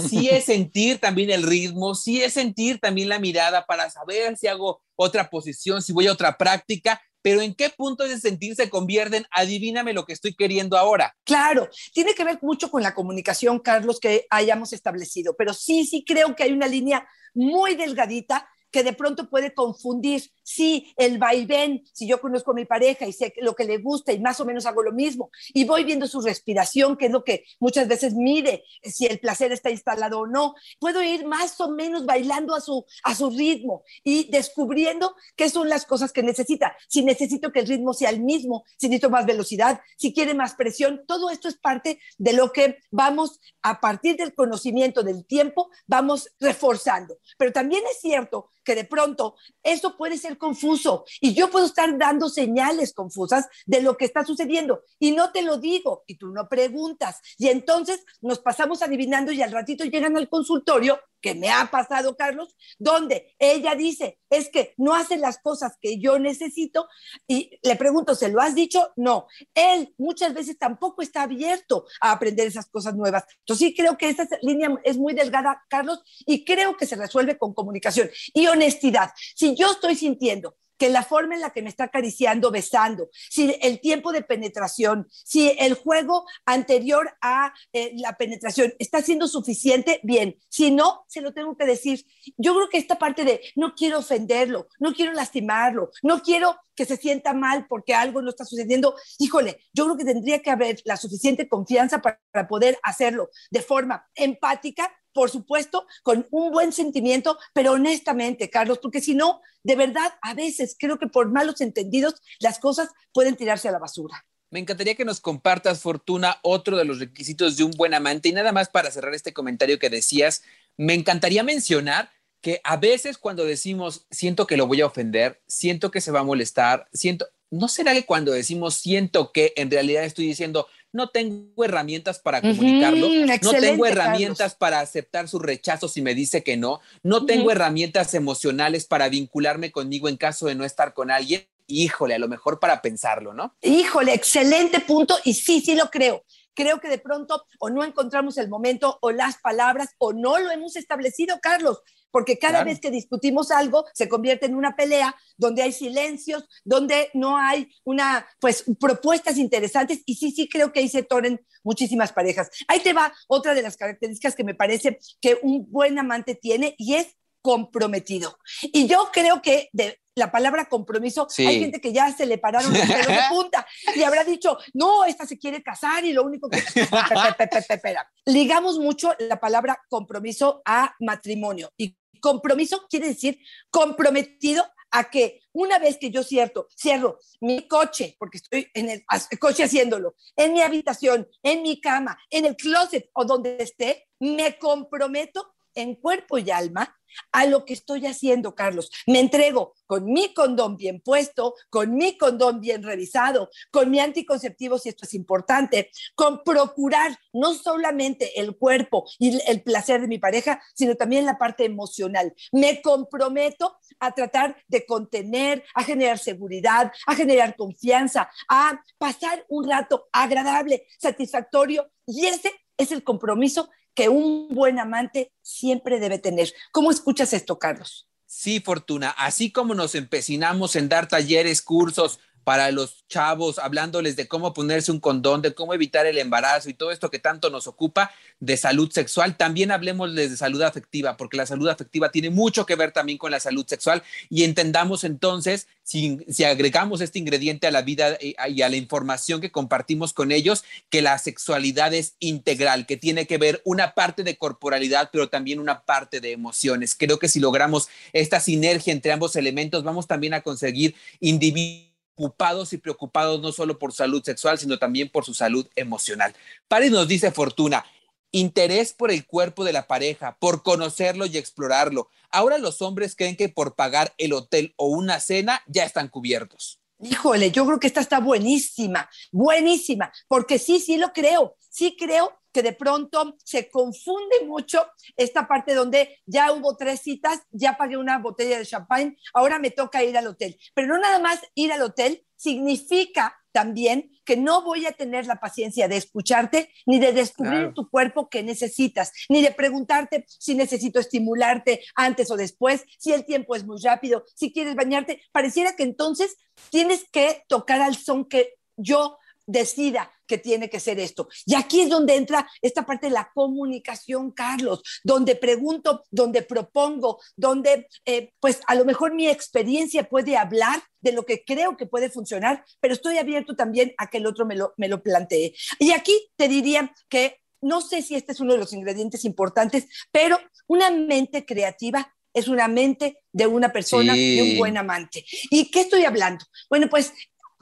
sí 0.09 0.29
es 0.29 0.45
sentir 0.45 0.99
también 0.99 1.29
el 1.29 1.43
ritmo, 1.43 1.93
sí 1.95 2.21
es 2.21 2.33
sentir 2.33 2.79
también 2.79 3.09
la 3.09 3.19
mirada 3.19 3.65
para 3.65 3.89
saber 3.89 4.37
si 4.37 4.47
hago 4.47 4.81
otra 4.95 5.29
posición, 5.29 5.81
si 5.81 5.91
voy 5.91 6.07
a 6.07 6.13
otra 6.13 6.37
práctica, 6.37 7.01
pero 7.25 7.41
en 7.41 7.55
qué 7.55 7.71
punto 7.71 8.03
ese 8.03 8.19
sentir 8.19 8.53
se 8.53 8.69
convierte 8.69 9.17
en 9.17 9.25
adivíname 9.31 9.93
lo 9.93 10.05
que 10.05 10.13
estoy 10.13 10.35
queriendo 10.35 10.77
ahora. 10.77 11.17
Claro, 11.23 11.71
tiene 11.91 12.13
que 12.13 12.23
ver 12.23 12.37
mucho 12.43 12.69
con 12.69 12.83
la 12.83 12.93
comunicación, 12.93 13.57
Carlos, 13.57 13.99
que 13.99 14.27
hayamos 14.29 14.73
establecido, 14.73 15.35
pero 15.35 15.51
sí, 15.51 15.87
sí 15.87 16.05
creo 16.05 16.35
que 16.35 16.43
hay 16.43 16.51
una 16.51 16.67
línea 16.67 17.07
muy 17.33 17.73
delgadita 17.73 18.47
que 18.69 18.83
de 18.83 18.93
pronto 18.93 19.27
puede 19.27 19.55
confundir, 19.55 20.21
sí, 20.45 20.93
el 20.95 21.17
vaivén, 21.17 21.83
si 21.91 22.07
yo 22.07 22.21
conozco 22.21 22.51
a 22.51 22.53
mi 22.53 22.65
pareja 22.65 23.07
y 23.07 23.11
sé 23.11 23.33
lo 23.37 23.55
que 23.55 23.65
le 23.65 23.79
gusta 23.79 24.13
y 24.13 24.19
más 24.19 24.39
o 24.39 24.45
menos 24.45 24.65
hago 24.65 24.83
lo 24.83 24.93
mismo, 24.93 25.31
y 25.53 25.65
voy 25.65 25.83
viendo 25.83 26.07
su 26.07 26.21
respiración, 26.21 26.95
que 26.95 27.07
es 27.07 27.11
lo 27.11 27.23
que 27.23 27.45
muchas 27.59 27.87
veces 27.87 28.13
mide 28.13 28.63
si 28.83 29.07
el 29.07 29.19
placer 29.19 29.51
está 29.51 29.71
instalado 29.71 30.19
o 30.19 30.27
no, 30.27 30.53
puedo 30.79 31.01
ir 31.01 31.25
más 31.25 31.59
o 31.59 31.71
menos 31.71 32.05
bailando 32.05 32.55
a 32.55 32.61
su, 32.61 32.85
a 33.03 33.15
su 33.15 33.31
ritmo 33.31 33.83
y 34.03 34.29
descubriendo 34.29 35.15
qué 35.35 35.49
son 35.49 35.67
las 35.67 35.85
cosas 35.85 36.13
que 36.13 36.21
necesita. 36.21 36.77
Si 36.87 37.03
necesito 37.03 37.51
que 37.51 37.61
el 37.61 37.67
ritmo 37.67 37.93
sea 37.93 38.11
el 38.11 38.21
mismo, 38.21 38.63
si 38.77 38.87
necesito 38.87 39.09
más 39.09 39.25
velocidad, 39.25 39.81
si 39.97 40.13
quiere 40.13 40.35
más 40.35 40.53
presión, 40.53 41.01
todo 41.07 41.31
esto 41.31 41.47
es 41.47 41.57
parte 41.57 41.99
de 42.17 42.33
lo 42.33 42.51
que 42.51 42.77
vamos 42.91 43.39
a 43.63 43.81
partir 43.81 44.15
del 44.15 44.35
conocimiento 44.35 45.01
del 45.01 45.25
tiempo, 45.25 45.71
vamos 45.87 46.29
reforzando. 46.39 47.17
Pero 47.37 47.51
también 47.51 47.83
es 47.91 47.99
cierto 47.99 48.51
que 48.63 48.75
de 48.75 48.83
pronto 48.83 49.35
eso 49.63 49.95
puede 49.97 50.17
ser 50.17 50.34
confuso. 50.37 51.05
Y 51.21 51.33
yo 51.33 51.49
puedo 51.49 51.65
estar 51.65 51.97
dando 51.97 52.29
señales 52.29 52.93
confusas 52.93 53.47
de 53.65 53.81
lo 53.81 53.97
que 53.97 54.05
está 54.05 54.23
sucediendo. 54.23 54.83
Y 54.99 55.11
no 55.11 55.31
te 55.31 55.41
lo 55.41 55.57
digo 55.57 56.03
y 56.07 56.15
tú 56.15 56.29
no 56.29 56.47
preguntas. 56.47 57.21
Y 57.37 57.47
entonces 57.47 58.03
nos 58.21 58.39
pasamos 58.39 58.81
adivinando 58.81 59.31
y 59.31 59.41
al 59.41 59.51
ratito 59.51 59.83
llegan 59.83 60.17
al 60.17 60.29
consultorio 60.29 60.99
que 61.25 61.33
me 61.33 61.49
ha 61.49 61.71
pasado 61.71 62.15
Carlos 62.15 62.55
donde 62.77 63.35
ella 63.39 63.73
dice 63.73 64.19
es 64.29 64.47
que 64.49 64.75
no 64.77 64.93
hace 64.93 65.17
las 65.17 65.39
cosas 65.39 65.75
que 65.81 65.97
yo 65.97 66.19
necesito 66.19 66.87
y 67.27 67.59
le 67.63 67.75
pregunto 67.75 68.13
¿se 68.13 68.29
lo 68.29 68.39
has 68.39 68.53
dicho? 68.53 68.91
No 68.95 69.25
él 69.55 69.91
muchas 69.97 70.35
veces 70.35 70.59
tampoco 70.59 71.01
está 71.01 71.23
abierto 71.23 71.87
a 71.99 72.11
aprender 72.11 72.45
esas 72.45 72.67
cosas 72.67 72.93
nuevas 72.93 73.23
entonces 73.39 73.69
sí 73.69 73.75
creo 73.75 73.97
que 73.97 74.09
esa 74.09 74.27
línea 74.43 74.69
es 74.83 74.97
muy 74.97 75.15
delgada 75.15 75.63
Carlos 75.67 76.03
y 76.27 76.45
creo 76.45 76.77
que 76.77 76.85
se 76.85 76.95
resuelve 76.95 77.39
con 77.39 77.55
comunicación 77.55 78.11
y 78.31 78.45
honestidad. 78.45 79.09
Si 79.35 79.55
yo 79.55 79.71
estoy 79.71 79.95
sintiendo 79.95 80.55
que 80.77 80.89
la 80.89 81.03
forma 81.03 81.35
en 81.35 81.41
la 81.41 81.51
que 81.51 81.61
me 81.61 81.69
está 81.69 81.85
acariciando, 81.85 82.51
besando, 82.51 83.09
si 83.11 83.55
el 83.61 83.79
tiempo 83.79 84.11
de 84.11 84.21
penetración, 84.21 85.07
si 85.09 85.55
el 85.59 85.75
juego 85.75 86.25
anterior 86.45 87.15
a 87.21 87.53
eh, 87.73 87.93
la 87.95 88.17
penetración 88.17 88.73
está 88.79 89.01
siendo 89.01 89.27
suficiente, 89.27 89.99
bien. 90.03 90.37
Si 90.49 90.71
no, 90.71 91.05
se 91.07 91.21
lo 91.21 91.33
tengo 91.33 91.55
que 91.57 91.65
decir. 91.65 92.05
Yo 92.37 92.53
creo 92.55 92.69
que 92.69 92.77
esta 92.77 92.97
parte 92.97 93.23
de 93.23 93.41
no 93.55 93.73
quiero 93.75 93.99
ofenderlo, 93.99 94.67
no 94.79 94.93
quiero 94.93 95.13
lastimarlo, 95.13 95.91
no 96.03 96.21
quiero 96.21 96.57
que 96.75 96.85
se 96.85 96.97
sienta 96.97 97.33
mal 97.33 97.67
porque 97.67 97.93
algo 97.93 98.21
no 98.21 98.29
está 98.29 98.43
sucediendo, 98.43 98.95
híjole, 99.17 99.61
yo 99.73 99.85
creo 99.85 99.97
que 99.97 100.03
tendría 100.03 100.41
que 100.41 100.51
haber 100.51 100.81
la 100.83 100.97
suficiente 100.97 101.47
confianza 101.47 102.01
para, 102.01 102.19
para 102.31 102.47
poder 102.47 102.77
hacerlo 102.83 103.29
de 103.49 103.61
forma 103.61 104.05
empática 104.13 104.91
por 105.15 105.29
supuesto, 105.29 105.87
con 106.03 106.27
un 106.29 106.51
buen 106.51 106.73
sentimiento, 106.73 107.37
pero 107.53 107.71
honestamente, 107.71 108.49
Carlos, 108.49 108.79
porque 108.79 108.99
si 108.99 109.15
no, 109.15 109.41
de 109.63 109.77
verdad, 109.77 110.13
a 110.21 110.33
veces 110.33 110.75
creo 110.77 110.99
que 110.99 111.07
por 111.07 111.31
malos 111.31 111.61
entendidos 111.61 112.15
las 112.39 112.59
cosas 112.59 112.89
pueden 113.13 113.37
tirarse 113.37 113.69
a 113.69 113.71
la 113.71 113.79
basura. 113.79 114.25
Me 114.51 114.59
encantaría 114.59 114.95
que 114.95 115.05
nos 115.05 115.21
compartas, 115.21 115.79
Fortuna, 115.79 116.37
otro 116.43 116.75
de 116.75 116.83
los 116.83 116.99
requisitos 116.99 117.55
de 117.55 117.63
un 117.63 117.71
buen 117.71 117.93
amante. 117.93 118.27
Y 118.27 118.33
nada 118.33 118.51
más 118.51 118.67
para 118.67 118.91
cerrar 118.91 119.13
este 119.13 119.33
comentario 119.33 119.79
que 119.79 119.89
decías, 119.89 120.43
me 120.75 120.93
encantaría 120.93 121.43
mencionar 121.43 122.11
que 122.41 122.59
a 122.65 122.75
veces 122.75 123.17
cuando 123.17 123.45
decimos, 123.45 124.07
siento 124.11 124.45
que 124.45 124.57
lo 124.57 124.67
voy 124.67 124.81
a 124.81 124.85
ofender, 124.85 125.41
siento 125.47 125.91
que 125.91 126.01
se 126.01 126.11
va 126.11 126.19
a 126.19 126.23
molestar, 126.23 126.89
siento, 126.91 127.25
¿no 127.51 127.69
será 127.69 127.93
que 127.93 128.05
cuando 128.05 128.33
decimos 128.33 128.75
siento 128.75 129.31
que 129.31 129.53
en 129.55 129.71
realidad 129.71 130.03
estoy 130.03 130.27
diciendo, 130.27 130.67
no 130.95 131.09
tengo 131.09 131.65
herramientas 131.65 132.19
para 132.19 132.39
comunicarlo, 132.39 133.09
no 133.09 133.51
tengo 133.51 133.83
Carlos. 133.83 133.89
herramientas 133.89 134.55
para 134.55 134.79
aceptar 134.79 135.27
su 135.27 135.39
rechazo 135.39 135.89
si 135.89 136.01
me 136.01 136.15
dice 136.15 136.41
que 136.41 136.55
no, 136.55 136.79
no 137.03 137.25
tengo 137.25 137.51
herramientas 137.51 138.13
emocionales 138.13 138.85
para 138.85 139.09
vincularme 139.09 139.71
conmigo 139.71 140.07
en 140.07 140.15
caso 140.15 140.47
de 140.47 140.55
no 140.55 140.63
estar 140.63 140.93
con 140.93 141.11
alguien. 141.11 141.45
Híjole, 141.67 142.15
a 142.15 142.19
lo 142.19 142.29
mejor 142.29 142.59
para 142.59 142.81
pensarlo, 142.81 143.33
¿no? 143.33 143.53
Híjole, 143.61 144.13
excelente 144.13 144.79
punto 144.79 145.17
y 145.25 145.33
sí, 145.33 145.59
sí 145.59 145.75
lo 145.75 145.89
creo. 145.89 146.23
Creo 146.55 146.79
que 146.79 146.89
de 146.89 146.97
pronto 146.97 147.45
o 147.59 147.69
no 147.69 147.83
encontramos 147.83 148.37
el 148.37 148.49
momento 148.49 148.97
o 149.01 149.11
las 149.11 149.37
palabras 149.37 149.89
o 149.97 150.13
no 150.13 150.39
lo 150.39 150.49
hemos 150.51 150.75
establecido, 150.75 151.39
Carlos, 151.41 151.81
porque 152.11 152.39
cada 152.39 152.59
Claro. 152.59 152.65
vez 152.67 152.79
que 152.79 152.91
discutimos 152.91 153.51
algo 153.51 153.85
se 153.93 154.07
convierte 154.07 154.45
en 154.45 154.55
una 154.55 154.75
pelea 154.75 155.13
donde 155.37 155.63
hay 155.63 155.73
silencios, 155.73 156.45
donde 156.63 157.09
no 157.13 157.37
hay 157.37 157.69
una, 157.83 158.25
pues, 158.39 158.63
propuestas 158.79 159.37
interesantes 159.37 160.01
y 160.05 160.15
sí, 160.15 160.31
sí 160.31 160.47
creo 160.47 160.71
que 160.71 160.79
ahí 160.79 160.87
se 160.87 161.03
toren 161.03 161.45
muchísimas 161.63 162.13
parejas. 162.13 162.49
Ahí 162.69 162.79
te 162.79 162.93
va 162.93 163.13
otra 163.27 163.53
de 163.53 163.61
las 163.61 163.75
características 163.75 164.33
que 164.35 164.45
me 164.45 164.55
parece 164.55 164.97
que 165.19 165.39
un 165.43 165.69
buen 165.69 165.99
amante 165.99 166.35
tiene 166.35 166.73
y 166.77 166.95
es 166.95 167.15
comprometido. 167.41 168.37
Y 168.61 168.87
yo 168.87 169.09
creo 169.11 169.41
que 169.41 169.69
de 169.73 169.99
la 170.15 170.31
palabra 170.31 170.65
compromiso, 170.65 171.27
Sí. 171.29 171.45
hay 171.45 171.59
gente 171.59 171.81
que 171.81 171.91
ya 171.91 172.11
se 172.11 172.25
le 172.25 172.37
pararon 172.37 172.73
los 172.73 172.81
pelos 172.81 173.07
de 173.07 173.19
punta 173.29 173.67
y 173.95 174.03
habrá 174.03 174.23
dicho, 174.23 174.57
no, 174.73 175.05
esta 175.05 175.25
se 175.25 175.37
quiere 175.37 175.61
casar 175.61 176.05
y 176.05 176.13
lo 176.13 176.23
único 176.23 176.49
que... 176.49 176.63
Ligamos 178.25 178.79
mucho 178.79 179.13
la 179.19 179.39
palabra 179.39 179.79
compromiso 179.89 180.61
a 180.65 180.95
matrimonio 180.99 181.71
y 181.77 181.97
compromiso 182.21 182.87
quiere 182.89 183.09
decir 183.09 183.39
comprometido 183.69 184.65
a 184.91 185.09
que 185.09 185.41
una 185.51 185.77
vez 185.77 185.97
que 185.97 186.09
yo 186.09 186.23
cierto, 186.23 186.67
cierro 186.75 187.19
mi 187.41 187.67
coche, 187.67 188.15
porque 188.17 188.37
estoy 188.37 188.67
en 188.73 188.89
el 188.89 189.03
coche 189.39 189.63
haciéndolo, 189.63 190.15
en 190.37 190.53
mi 190.53 190.61
habitación, 190.61 191.27
en 191.43 191.61
mi 191.63 191.81
cama, 191.81 192.17
en 192.29 192.45
el 192.45 192.55
closet 192.55 193.09
o 193.13 193.25
donde 193.25 193.57
esté, 193.59 194.07
me 194.19 194.57
comprometo 194.57 195.54
en 195.75 195.95
cuerpo 195.95 196.37
y 196.37 196.51
alma 196.51 196.95
a 197.31 197.45
lo 197.45 197.65
que 197.65 197.73
estoy 197.73 198.05
haciendo, 198.05 198.55
Carlos. 198.55 198.91
Me 199.07 199.19
entrego 199.19 199.73
con 199.85 200.05
mi 200.05 200.33
condón 200.33 200.77
bien 200.77 201.01
puesto, 201.01 201.55
con 201.69 201.95
mi 201.95 202.17
condón 202.17 202.59
bien 202.59 202.83
revisado, 202.83 203.49
con 203.71 203.89
mi 203.89 203.99
anticonceptivo, 203.99 204.77
si 204.77 204.89
esto 204.89 205.05
es 205.05 205.13
importante, 205.13 205.91
con 206.15 206.43
procurar 206.43 207.17
no 207.33 207.53
solamente 207.53 208.39
el 208.39 208.57
cuerpo 208.57 209.05
y 209.19 209.39
el 209.47 209.61
placer 209.63 210.01
de 210.01 210.07
mi 210.07 210.17
pareja, 210.17 210.61
sino 210.73 210.95
también 210.95 211.25
la 211.25 211.37
parte 211.37 211.65
emocional. 211.65 212.33
Me 212.51 212.81
comprometo 212.81 213.77
a 213.99 214.11
tratar 214.11 214.57
de 214.67 214.85
contener, 214.85 215.63
a 215.73 215.83
generar 215.83 216.19
seguridad, 216.19 216.91
a 217.05 217.15
generar 217.15 217.55
confianza, 217.55 218.29
a 218.49 218.81
pasar 218.97 219.45
un 219.49 219.69
rato 219.69 220.07
agradable, 220.11 220.85
satisfactorio. 220.99 221.89
Y 222.05 222.25
ese 222.27 222.51
es 222.77 222.91
el 222.91 223.03
compromiso 223.03 223.69
que 223.95 224.09
un 224.09 224.49
buen 224.49 224.77
amante 224.77 225.31
siempre 225.41 225.99
debe 225.99 226.19
tener. 226.19 226.53
¿Cómo 226.71 226.91
escuchas 226.91 227.33
esto, 227.33 227.57
Carlos? 227.57 228.07
Sí, 228.27 228.59
Fortuna, 228.59 229.11
así 229.11 229.51
como 229.51 229.73
nos 229.73 229.95
empecinamos 229.95 230.75
en 230.75 230.89
dar 230.89 231.07
talleres, 231.07 231.61
cursos 231.61 232.19
para 232.45 232.71
los 232.71 233.05
chavos, 233.07 233.57
hablándoles 233.57 234.15
de 234.15 234.27
cómo 234.27 234.53
ponerse 234.53 234.91
un 234.91 234.99
condón, 234.99 235.41
de 235.41 235.55
cómo 235.55 235.73
evitar 235.73 236.05
el 236.05 236.19
embarazo 236.19 236.69
y 236.69 236.75
todo 236.75 236.91
esto 236.91 237.09
que 237.09 237.17
tanto 237.17 237.49
nos 237.49 237.65
ocupa 237.65 238.11
de 238.39 238.55
salud 238.55 238.91
sexual, 238.91 239.35
también 239.35 239.71
hablemosles 239.71 240.29
de 240.29 240.37
salud 240.37 240.61
afectiva, 240.61 241.17
porque 241.17 241.37
la 241.37 241.47
salud 241.47 241.67
afectiva 241.67 242.11
tiene 242.11 242.29
mucho 242.29 242.67
que 242.67 242.75
ver 242.75 242.91
también 242.91 243.17
con 243.17 243.31
la 243.31 243.39
salud 243.39 243.65
sexual 243.67 244.03
y 244.29 244.43
entendamos 244.43 245.03
entonces, 245.03 245.67
si, 245.81 246.19
si 246.29 246.43
agregamos 246.43 247.01
este 247.01 247.17
ingrediente 247.17 247.65
a 247.65 247.71
la 247.71 247.81
vida 247.81 248.17
y 248.21 248.35
a, 248.37 248.47
y 248.47 248.61
a 248.61 248.69
la 248.69 248.75
información 248.75 249.41
que 249.41 249.51
compartimos 249.51 250.13
con 250.13 250.31
ellos, 250.31 250.63
que 250.91 251.01
la 251.01 251.17
sexualidad 251.17 251.95
es 251.95 252.15
integral, 252.19 252.85
que 252.85 252.95
tiene 252.95 253.25
que 253.25 253.39
ver 253.39 253.63
una 253.65 253.95
parte 253.95 254.23
de 254.23 254.37
corporalidad, 254.37 255.09
pero 255.11 255.29
también 255.29 255.59
una 255.59 255.81
parte 255.81 256.21
de 256.21 256.31
emociones. 256.31 256.93
Creo 256.93 257.17
que 257.17 257.27
si 257.27 257.39
logramos 257.39 257.89
esta 258.13 258.39
sinergia 258.39 258.93
entre 258.93 259.11
ambos 259.11 259.35
elementos, 259.35 259.83
vamos 259.83 260.05
también 260.05 260.35
a 260.35 260.41
conseguir 260.41 260.95
individuos 261.19 261.94
ocupados 262.15 262.71
y 262.73 262.77
preocupados 262.77 263.41
no 263.41 263.51
solo 263.51 263.77
por 263.77 263.93
salud 263.93 264.23
sexual, 264.23 264.57
sino 264.57 264.79
también 264.79 265.09
por 265.09 265.25
su 265.25 265.33
salud 265.33 265.67
emocional. 265.75 266.33
Paris 266.67 266.91
nos 266.91 267.07
dice 267.07 267.31
Fortuna, 267.31 267.85
interés 268.31 268.93
por 268.93 269.11
el 269.11 269.25
cuerpo 269.25 269.63
de 269.63 269.73
la 269.73 269.87
pareja, 269.87 270.37
por 270.39 270.63
conocerlo 270.63 271.25
y 271.25 271.37
explorarlo. 271.37 272.09
Ahora 272.31 272.57
los 272.57 272.81
hombres 272.81 273.15
creen 273.15 273.35
que 273.35 273.49
por 273.49 273.75
pagar 273.75 274.13
el 274.17 274.33
hotel 274.33 274.73
o 274.77 274.87
una 274.87 275.19
cena 275.19 275.61
ya 275.67 275.83
están 275.83 276.07
cubiertos. 276.07 276.79
Híjole, 277.01 277.51
yo 277.51 277.65
creo 277.65 277.79
que 277.79 277.87
esta 277.87 277.99
está 277.99 278.19
buenísima, 278.19 279.09
buenísima, 279.31 280.13
porque 280.29 280.57
sí, 280.57 280.79
sí 280.79 280.97
lo 280.97 281.11
creo, 281.11 281.57
sí 281.69 281.95
creo 281.99 282.33
que 282.55 282.63
de 282.63 282.71
pronto 282.71 283.35
se 283.43 283.69
confunde 283.69 284.45
mucho 284.45 284.87
esta 285.17 285.45
parte 285.45 285.73
donde 285.73 286.19
ya 286.25 286.53
hubo 286.53 286.77
tres 286.77 287.01
citas, 287.01 287.41
ya 287.51 287.75
pagué 287.75 287.97
una 287.97 288.17
botella 288.19 288.57
de 288.57 288.65
champán, 288.65 289.17
ahora 289.33 289.59
me 289.59 289.71
toca 289.71 290.05
ir 290.05 290.17
al 290.17 290.27
hotel. 290.27 290.57
Pero 290.73 290.87
no 290.87 290.97
nada 290.97 291.19
más 291.19 291.41
ir 291.53 291.73
al 291.73 291.81
hotel 291.81 292.25
significa 292.37 293.35
también 293.51 294.09
que 294.23 294.37
no 294.37 294.61
voy 294.63 294.85
a 294.85 294.93
tener 294.93 295.25
la 295.25 295.41
paciencia 295.41 295.89
de 295.89 295.97
escucharte 295.97 296.69
ni 296.85 296.97
de 296.97 297.11
descubrir 297.11 297.59
Claro. 297.59 297.73
tu 297.73 297.89
cuerpo 297.89 298.29
que 298.29 298.41
necesitas, 298.41 299.11
ni 299.27 299.41
de 299.41 299.51
preguntarte 299.51 300.23
si 300.27 300.55
necesito 300.55 301.01
estimularte 301.01 301.81
antes 301.93 302.31
o 302.31 302.37
después, 302.37 302.85
si 302.97 303.11
el 303.11 303.25
tiempo 303.25 303.53
es 303.53 303.65
muy 303.65 303.81
rápido, 303.83 304.23
si 304.33 304.53
quieres 304.53 304.75
bañarte. 304.75 305.21
Pareciera 305.33 305.75
que 305.75 305.83
entonces 305.83 306.37
tienes 306.69 307.03
que 307.11 307.43
tocar 307.49 307.81
al 307.81 307.95
son 307.97 308.23
que 308.23 308.53
yo 308.77 309.17
decida 309.45 310.09
que 310.27 310.37
tiene 310.37 310.69
que 310.69 310.79
ser 310.79 310.99
esto. 310.99 311.27
Y 311.45 311.55
aquí 311.55 311.81
es 311.81 311.89
donde 311.89 312.15
entra 312.15 312.47
esta 312.61 312.85
parte 312.85 313.07
de 313.07 313.13
la 313.13 313.31
comunicación, 313.33 314.31
Carlos, 314.31 314.81
donde 315.03 315.35
pregunto, 315.35 316.03
donde 316.11 316.41
propongo, 316.41 317.19
donde 317.35 317.87
eh, 318.05 318.33
pues 318.39 318.61
a 318.67 318.75
lo 318.75 318.85
mejor 318.85 319.13
mi 319.13 319.27
experiencia 319.27 320.07
puede 320.09 320.37
hablar 320.37 320.81
de 321.01 321.11
lo 321.11 321.25
que 321.25 321.43
creo 321.45 321.77
que 321.77 321.85
puede 321.85 322.09
funcionar, 322.09 322.65
pero 322.79 322.93
estoy 322.93 323.17
abierto 323.17 323.55
también 323.55 323.93
a 323.97 324.09
que 324.09 324.17
el 324.17 324.25
otro 324.25 324.45
me 324.45 324.55
lo, 324.55 324.73
me 324.77 324.87
lo 324.87 325.03
plantee. 325.03 325.53
Y 325.79 325.91
aquí 325.91 326.29
te 326.35 326.47
diría 326.47 326.93
que 327.09 327.39
no 327.61 327.81
sé 327.81 328.01
si 328.01 328.15
este 328.15 328.31
es 328.31 328.39
uno 328.39 328.53
de 328.53 328.59
los 328.59 328.73
ingredientes 328.73 329.25
importantes, 329.25 329.85
pero 330.11 330.39
una 330.67 330.91
mente 330.91 331.45
creativa 331.45 332.11
es 332.33 332.47
una 332.47 332.67
mente 332.67 333.23
de 333.31 333.47
una 333.47 333.71
persona 333.71 334.13
Sí. 334.13 334.35
y 334.37 334.41
un 334.51 334.57
buen 334.57 334.77
amante. 334.77 335.25
¿Y 335.49 335.71
qué 335.71 335.81
estoy 335.81 336.03
hablando? 336.03 336.45
Bueno, 336.69 336.87
pues 336.89 337.13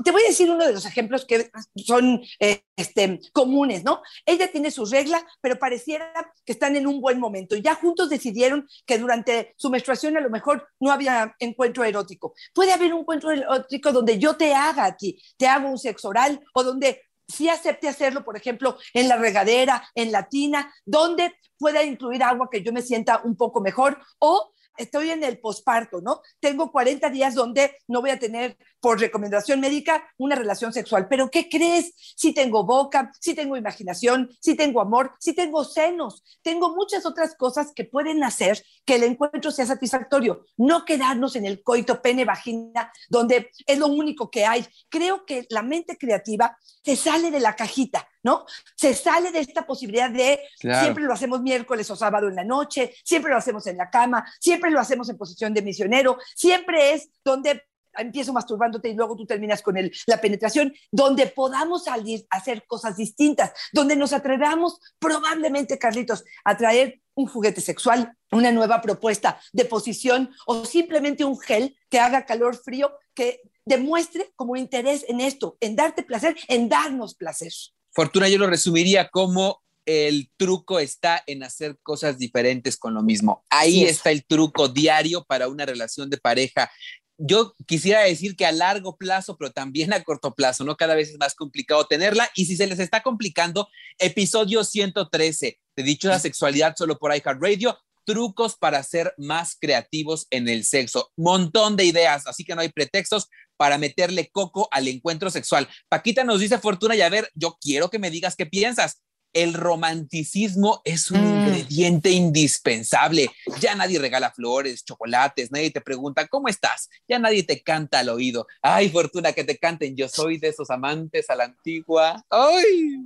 te 0.03 0.11
voy 0.11 0.23
a 0.23 0.27
decir 0.27 0.49
uno 0.49 0.65
de 0.65 0.73
los 0.73 0.85
ejemplos 0.85 1.25
que 1.25 1.51
son 1.75 2.21
eh, 2.39 2.63
este, 2.75 3.19
comunes, 3.31 3.83
¿no? 3.83 4.01
Ella 4.25 4.51
tiene 4.51 4.71
su 4.71 4.85
regla, 4.85 5.25
pero 5.41 5.57
pareciera 5.57 6.11
que 6.45 6.53
están 6.53 6.75
en 6.75 6.87
un 6.87 7.01
buen 7.01 7.19
momento. 7.19 7.55
Ya 7.55 7.75
juntos 7.75 8.09
decidieron 8.09 8.67
que 8.85 8.97
durante 8.97 9.53
su 9.57 9.69
menstruación 9.69 10.17
a 10.17 10.21
lo 10.21 10.29
mejor 10.29 10.67
no 10.79 10.91
había 10.91 11.35
encuentro 11.39 11.83
erótico. 11.83 12.33
Puede 12.53 12.73
haber 12.73 12.93
un 12.93 13.01
encuentro 13.01 13.31
erótico 13.31 13.91
donde 13.91 14.19
yo 14.19 14.35
te 14.35 14.53
haga 14.53 14.85
a 14.85 14.97
ti, 14.97 15.21
te 15.37 15.47
hago 15.47 15.69
un 15.69 15.77
sexo 15.77 16.09
oral 16.09 16.39
o 16.53 16.63
donde 16.63 17.01
sí 17.27 17.49
acepte 17.49 17.87
hacerlo, 17.87 18.23
por 18.23 18.37
ejemplo, 18.37 18.77
en 18.93 19.07
la 19.07 19.17
regadera, 19.17 19.87
en 19.95 20.11
la 20.11 20.27
tina, 20.27 20.73
donde 20.85 21.33
pueda 21.57 21.83
incluir 21.83 22.23
agua 22.23 22.49
que 22.51 22.61
yo 22.61 22.73
me 22.73 22.81
sienta 22.81 23.21
un 23.23 23.35
poco 23.35 23.61
mejor 23.61 23.97
o 24.19 24.51
estoy 24.77 25.11
en 25.11 25.23
el 25.23 25.39
posparto, 25.39 26.01
¿no? 26.01 26.21
Tengo 26.39 26.71
40 26.71 27.09
días 27.09 27.35
donde 27.35 27.77
no 27.87 28.01
voy 28.01 28.11
a 28.11 28.19
tener, 28.19 28.57
por 28.79 28.99
recomendación 28.99 29.61
médica, 29.61 30.05
una 30.17 30.35
relación 30.35 30.73
sexual. 30.73 31.07
Pero 31.07 31.29
¿qué 31.29 31.47
crees? 31.47 31.93
Si 32.17 32.33
tengo 32.33 32.65
boca, 32.65 33.11
si 33.19 33.33
tengo 33.33 33.55
imaginación, 33.55 34.29
si 34.41 34.55
tengo 34.55 34.81
amor, 34.81 35.13
si 35.19 35.33
tengo 35.33 35.63
senos, 35.63 36.23
tengo 36.41 36.75
muchas 36.75 37.05
otras 37.05 37.35
cosas 37.35 37.71
que 37.73 37.85
pueden 37.85 38.23
hacer 38.23 38.61
que 38.85 38.95
el 38.95 39.03
encuentro 39.03 39.51
sea 39.51 39.65
satisfactorio. 39.65 40.45
No 40.57 40.83
quedarnos 40.83 41.35
en 41.35 41.45
el 41.45 41.63
coito 41.63 42.01
pene-vagina, 42.01 42.91
donde 43.09 43.51
es 43.65 43.77
lo 43.79 43.87
único 43.87 44.29
que 44.29 44.45
hay. 44.45 44.65
Creo 44.89 45.25
que 45.25 45.45
la 45.49 45.61
mente 45.61 45.97
creativa 45.97 46.57
se 46.83 46.95
sale 46.95 47.31
de 47.31 47.39
la 47.39 47.55
cajita, 47.55 48.07
¿no? 48.23 48.45
Se 48.75 48.93
sale 48.93 49.31
de 49.31 49.39
esta 49.39 49.65
posibilidad 49.65 50.09
de 50.09 50.39
Claro. 50.59 50.81
siempre 50.81 51.03
lo 51.03 51.13
hacemos 51.13 51.41
miércoles 51.41 51.89
o 51.89 51.95
sábado 51.95 52.27
en 52.29 52.35
la 52.35 52.43
noche, 52.43 52.95
siempre 53.03 53.31
lo 53.31 53.37
hacemos 53.37 53.67
en 53.67 53.77
la 53.77 53.89
cama, 53.89 54.25
siempre 54.39 54.71
lo 54.71 54.79
hacemos 54.79 55.09
en 55.09 55.17
posición 55.17 55.53
de 55.53 55.61
misionero, 55.61 56.17
siempre 56.35 56.93
es 56.93 57.09
donde 57.23 57.63
empiezo 57.95 58.33
masturbándote 58.33 58.89
y 58.89 58.95
luego 58.95 59.15
tú 59.15 59.25
terminas 59.25 59.61
con 59.61 59.77
el, 59.77 59.91
la 60.07 60.19
penetración, 60.19 60.73
donde 60.91 61.27
podamos 61.27 61.83
salir 61.85 62.25
a 62.29 62.37
hacer 62.37 62.65
cosas 62.65 62.97
distintas, 62.97 63.51
donde 63.71 63.95
nos 63.95 64.13
atrevamos 64.13 64.79
probablemente, 64.99 65.77
Carlitos, 65.77 66.23
a 66.43 66.57
traer 66.57 67.01
un 67.15 67.27
juguete 67.27 67.61
sexual, 67.61 68.17
una 68.31 68.51
nueva 68.51 68.81
propuesta 68.81 69.39
de 69.51 69.65
posición 69.65 70.31
o 70.47 70.65
simplemente 70.65 71.23
un 71.23 71.39
gel 71.39 71.77
que 71.89 71.99
haga 71.99 72.25
calor 72.25 72.57
frío, 72.57 72.91
que 73.13 73.41
demuestre 73.65 74.31
como 74.35 74.55
interés 74.55 75.05
en 75.07 75.21
esto, 75.21 75.57
en 75.59 75.75
darte 75.75 76.03
placer, 76.03 76.35
en 76.47 76.69
darnos 76.69 77.15
placer. 77.15 77.53
Fortuna, 77.93 78.27
yo 78.27 78.37
lo 78.37 78.47
resumiría 78.47 79.09
como 79.09 79.61
el 79.85 80.29
truco 80.37 80.79
está 80.79 81.23
en 81.27 81.43
hacer 81.43 81.77
cosas 81.83 82.17
diferentes 82.17 82.77
con 82.77 82.93
lo 82.93 83.03
mismo. 83.03 83.43
Ahí 83.49 83.83
está 83.83 84.11
el 84.11 84.25
truco 84.25 84.69
diario 84.69 85.25
para 85.25 85.49
una 85.49 85.65
relación 85.65 86.09
de 86.09 86.17
pareja 86.17 86.71
yo 87.17 87.55
quisiera 87.67 88.01
decir 88.01 88.35
que 88.35 88.45
a 88.45 88.51
largo 88.51 88.97
plazo, 88.97 89.37
pero 89.37 89.51
también 89.51 89.93
a 89.93 90.03
corto 90.03 90.33
plazo, 90.33 90.63
¿no? 90.63 90.75
Cada 90.75 90.95
vez 90.95 91.09
es 91.09 91.19
más 91.19 91.35
complicado 91.35 91.85
tenerla. 91.85 92.29
Y 92.35 92.45
si 92.45 92.55
se 92.55 92.67
les 92.67 92.79
está 92.79 93.01
complicando, 93.01 93.69
episodio 93.99 94.63
113 94.63 95.59
de 95.75 95.83
Dichosa 95.83 96.19
Sexualidad 96.19 96.75
solo 96.75 96.97
por 96.97 97.15
iHeartRadio, 97.15 97.77
trucos 98.05 98.55
para 98.55 98.83
ser 98.83 99.13
más 99.17 99.55
creativos 99.59 100.27
en 100.29 100.47
el 100.49 100.63
sexo. 100.65 101.11
Montón 101.15 101.75
de 101.75 101.85
ideas, 101.85 102.27
así 102.27 102.43
que 102.43 102.55
no 102.55 102.61
hay 102.61 102.69
pretextos 102.69 103.29
para 103.57 103.77
meterle 103.77 104.29
coco 104.31 104.67
al 104.71 104.87
encuentro 104.87 105.29
sexual. 105.29 105.67
Paquita 105.89 106.23
nos 106.23 106.39
dice 106.39 106.57
Fortuna 106.57 106.95
y 106.95 107.01
a 107.01 107.09
ver, 107.09 107.29
yo 107.35 107.57
quiero 107.61 107.89
que 107.89 107.99
me 107.99 108.11
digas 108.11 108.35
qué 108.35 108.45
piensas 108.45 109.01
el 109.33 109.55
romanticismo 109.55 110.81
es 110.85 111.09
un 111.09 111.21
Mm. 111.21 111.25
ingrediente 111.39 112.11
indispensable. 112.11 113.31
Ya 113.59 113.73
nadie 113.73 113.97
regala 113.97 114.31
flores, 114.31 114.83
chocolates, 114.85 115.51
nadie 115.51 115.71
te 115.71 115.81
pregunta, 115.81 116.27
¿cómo 116.27 116.47
estás? 116.49 116.87
Ya 117.07 117.17
nadie 117.17 117.41
te 117.41 117.63
canta 117.63 117.99
al 117.99 118.09
oído. 118.09 118.45
Ay, 118.61 118.89
fortuna 118.89 119.33
que 119.33 119.43
te 119.43 119.57
canten, 119.57 119.95
yo 119.95 120.07
soy 120.07 120.37
de 120.37 120.49
esos 120.49 120.69
amantes 120.69 121.31
a 121.31 121.35
la 121.35 121.45
antigua. 121.45 122.23
Ay, 122.29 122.97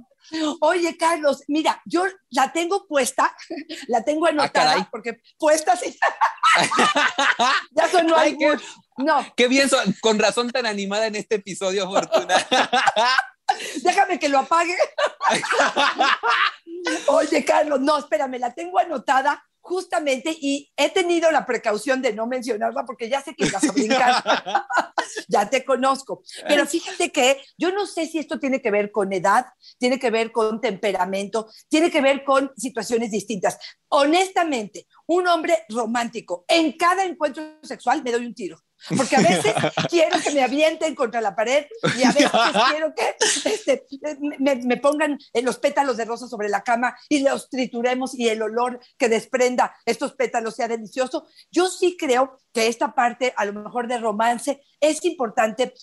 Oye, 0.61 0.97
Carlos, 0.97 1.43
mira, 1.47 1.81
yo 1.85 2.05
la 2.31 2.51
tengo 2.51 2.85
puesta, 2.87 3.35
la 3.87 4.03
tengo 4.03 4.25
caray. 4.25 4.39
anotada, 4.39 4.89
porque 4.91 5.21
puesta 5.37 5.75
sí. 5.75 5.97
ya 7.71 7.87
sonó 7.89 8.15
Ay, 8.17 8.37
qué- 8.37 8.57
No, 8.97 9.25
qué 9.35 9.47
bien, 9.47 9.69
son- 9.69 9.95
con 10.01 10.17
razón 10.19 10.49
tan 10.51 10.65
animada 10.65 11.07
en 11.07 11.15
este 11.15 11.35
episodio, 11.35 11.85
Fortuna. 11.89 12.35
déjame 13.83 14.19
que 14.19 14.27
lo 14.29 14.39
apague. 14.39 14.75
Oye, 17.07 17.43
Carlos, 17.45 17.79
no, 17.79 17.97
espérame, 17.97 18.39
la 18.39 18.53
tengo 18.53 18.79
anotada 18.79 19.43
justamente 19.67 20.35
y 20.39 20.71
he 20.77 20.89
tenido 20.89 21.29
la 21.29 21.45
precaución 21.45 22.01
de 22.01 22.13
no 22.13 22.25
mencionarla 22.25 22.85
porque 22.85 23.09
ya 23.09 23.21
sé 23.21 23.35
que 23.35 23.49
vas 23.49 23.67
a 23.67 23.73
brincar. 23.73 24.23
ya 25.27 25.49
te 25.49 25.65
conozco. 25.65 26.23
Pero 26.47 26.65
fíjate 26.65 27.11
que 27.11 27.41
yo 27.57 27.71
no 27.73 27.85
sé 27.85 28.07
si 28.07 28.17
esto 28.17 28.39
tiene 28.39 28.61
que 28.61 28.71
ver 28.71 28.91
con 28.91 29.11
edad, 29.11 29.45
tiene 29.77 29.99
que 29.99 30.09
ver 30.09 30.31
con 30.31 30.61
temperamento, 30.61 31.49
tiene 31.67 31.91
que 31.91 32.01
ver 32.01 32.23
con 32.23 32.51
situaciones 32.55 33.11
distintas. 33.11 33.59
Honestamente, 33.89 34.87
un 35.05 35.27
hombre 35.27 35.65
romántico 35.67 36.45
en 36.47 36.71
cada 36.77 37.03
encuentro 37.03 37.43
sexual 37.61 38.03
me 38.03 38.13
doy 38.13 38.25
un 38.25 38.33
tiro. 38.33 38.57
Porque 38.95 39.15
a 39.15 39.21
veces 39.21 39.53
quiero 39.89 40.19
que 40.21 40.31
me 40.31 40.43
avienten 40.43 40.95
contra 40.95 41.21
la 41.21 41.35
pared 41.35 41.65
y 41.97 42.03
a 42.03 42.11
veces 42.11 42.31
quiero 42.71 42.93
que 42.95 43.15
este, 43.49 43.85
me, 44.39 44.55
me 44.55 44.77
pongan 44.77 45.17
los 45.43 45.57
pétalos 45.59 45.97
de 45.97 46.05
rosa 46.05 46.27
sobre 46.27 46.49
la 46.49 46.63
cama 46.63 46.97
y 47.09 47.19
los 47.19 47.49
trituremos 47.49 48.13
y 48.15 48.29
el 48.29 48.41
olor 48.41 48.79
que 48.97 49.09
desprenda 49.09 49.75
estos 49.85 50.13
pétalos 50.13 50.55
sea 50.55 50.67
delicioso. 50.67 51.27
Yo 51.51 51.69
sí 51.69 51.97
creo 51.97 52.37
que 52.53 52.67
esta 52.67 52.93
parte, 52.93 53.33
a 53.35 53.45
lo 53.45 53.53
mejor 53.53 53.87
de 53.87 53.97
romance, 53.97 54.61
es 54.79 55.03
importante 55.05 55.73